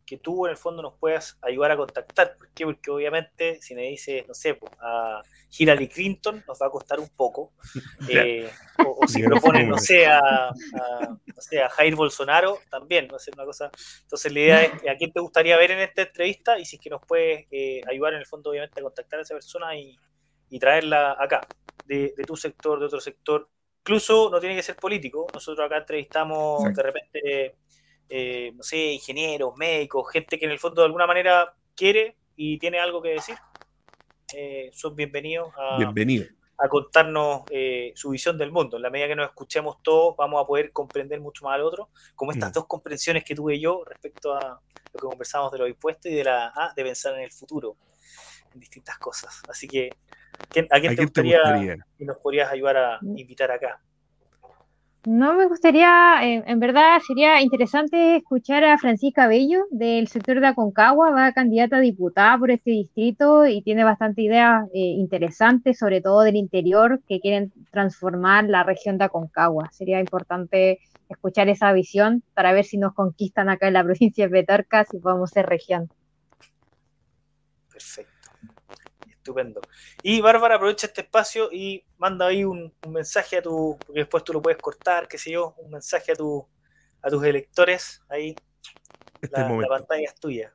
[0.08, 2.34] que tú en el fondo nos puedas ayudar a contactar.
[2.38, 2.64] ¿Por qué?
[2.64, 5.20] Porque obviamente si me dices, no sé, pues, a
[5.50, 7.52] Hillary Clinton nos va a costar un poco.
[8.10, 8.48] Eh,
[8.86, 13.34] o, si proponen, no sé, a, no sé, a Jair Bolsonaro, también va a ser
[13.34, 13.70] una cosa.
[14.02, 16.82] Entonces la idea es a quién te gustaría ver en esta entrevista y si es
[16.82, 19.94] que nos puedes eh, ayudar en el fondo obviamente a contactar a esa persona y,
[20.48, 21.46] y traerla acá,
[21.84, 23.50] de, de tu sector, de otro sector.
[23.80, 25.26] Incluso no tiene que ser político.
[25.34, 27.56] Nosotros acá entrevistamos de repente
[28.08, 32.58] eh, no sé, ingenieros, médicos, gente que en el fondo de alguna manera quiere y
[32.58, 33.36] tiene algo que decir,
[34.34, 35.78] eh, son bienvenidos a,
[36.58, 38.76] a contarnos eh, su visión del mundo.
[38.76, 41.90] En la medida que nos escuchemos todos, vamos a poder comprender mucho más al otro,
[42.16, 42.54] como estas mm.
[42.54, 44.60] dos comprensiones que tuve yo respecto a
[44.92, 47.76] lo que conversamos de los impuestos y de, la, ah, de pensar en el futuro,
[48.52, 49.40] en distintas cosas.
[49.48, 53.18] Así que, ¿a quién, te, gustaría, y nos podrías ayudar a mm.
[53.18, 53.80] invitar acá?
[55.04, 61.12] No me gustaría, en verdad sería interesante escuchar a Francisca Bello del sector de Aconcagua,
[61.12, 66.22] va candidata a diputada por este distrito y tiene bastante ideas eh, interesantes, sobre todo
[66.22, 69.70] del interior, que quieren transformar la región de Aconcagua.
[69.72, 74.30] Sería importante escuchar esa visión para ver si nos conquistan acá en la provincia de
[74.30, 75.88] Petarca, si podemos ser región.
[77.72, 78.17] Perfecto.
[79.28, 79.60] Estupendo.
[80.02, 84.32] Y Bárbara, aprovecha este espacio y manda ahí un, mensaje a tu, porque después tú
[84.32, 86.46] lo puedes cortar, qué sé yo, un mensaje a, tu,
[87.02, 88.34] a tus electores ahí.
[89.20, 90.54] Este la, pantalla es tuya.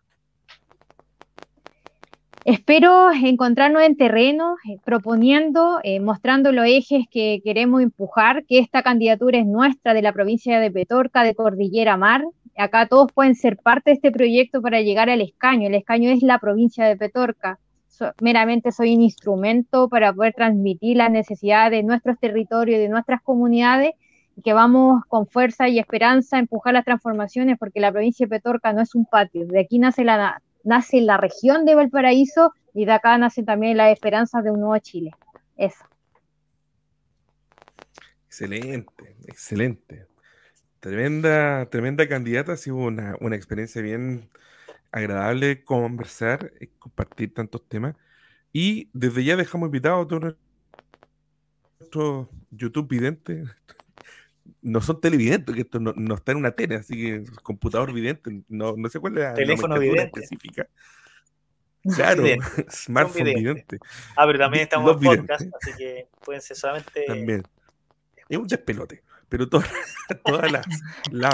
[2.45, 8.81] Espero encontrarnos en terreno, eh, proponiendo, eh, mostrando los ejes que queremos empujar, que esta
[8.81, 12.23] candidatura es nuestra de la provincia de Petorca, de Cordillera Mar.
[12.57, 15.67] Acá todos pueden ser parte de este proyecto para llegar al escaño.
[15.67, 17.59] El escaño es la provincia de Petorca
[18.21, 23.91] meramente soy un instrumento para poder transmitir las necesidades de nuestros territorios, de nuestras comunidades,
[24.35, 28.29] y que vamos con fuerza y esperanza a empujar las transformaciones, porque la provincia de
[28.29, 32.85] Petorca no es un patio, de aquí nace la, nace la región de Valparaíso y
[32.85, 35.11] de acá nace también la esperanza de un nuevo Chile.
[35.57, 35.85] Eso.
[38.27, 40.07] Excelente, excelente.
[40.79, 44.29] Tremenda, tremenda candidata, ha sido una, una experiencia bien,
[44.93, 47.95] agradable conversar, y compartir tantos temas.
[48.53, 50.35] Y desde ya dejamos invitados a todos
[51.81, 53.49] nuestros YouTube videntes.
[54.61, 58.75] No son televidentes, que esto no, está en una tele, así que computador vidente, no,
[58.77, 60.67] no sé cuál es la teléfono vidente específica.
[61.95, 62.23] Claro,
[62.69, 63.77] smartphone vidente.
[64.15, 67.05] Ah, pero también estamos en podcast, así que pueden ser solamente.
[67.05, 67.43] También.
[68.27, 69.69] Es un despelote, pero todas,
[70.25, 70.65] todas las,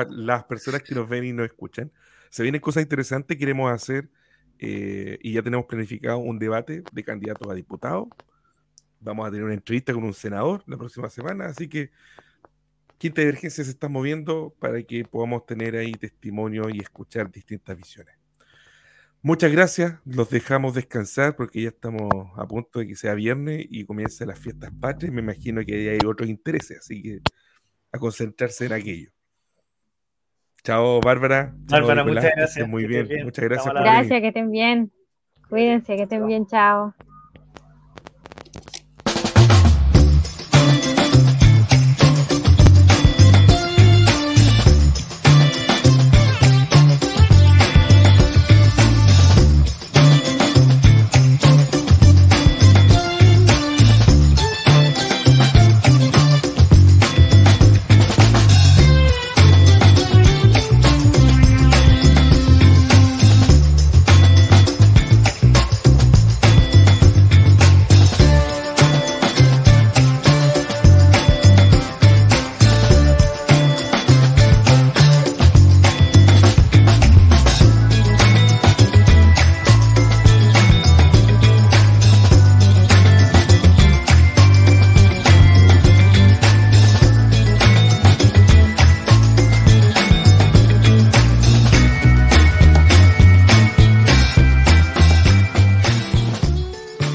[0.10, 1.92] las personas que nos ven y nos escuchan
[2.30, 4.10] se vienen cosas interesantes, queremos hacer
[4.60, 8.08] eh, y ya tenemos planificado un debate de candidatos a diputados.
[9.00, 11.92] Vamos a tener una entrevista con un senador la próxima semana, así que
[12.98, 18.16] Quinta Divergencia se está moviendo para que podamos tener ahí testimonio y escuchar distintas visiones.
[19.22, 23.86] Muchas gracias, los dejamos descansar porque ya estamos a punto de que sea viernes y
[23.86, 25.14] comiencen las fiestas patrias.
[25.14, 27.22] Me imagino que hay otros intereses, así que
[27.92, 29.12] a concentrarse en aquello.
[30.64, 31.54] Chao, Bárbara.
[31.70, 32.68] Bárbara, muchas gracias.
[32.68, 33.08] Muy bien.
[33.24, 33.74] muchas gracias.
[33.74, 34.92] gracias, que estén bien.
[35.50, 36.46] Cuídense, que estén bien.
[36.46, 36.94] Chao.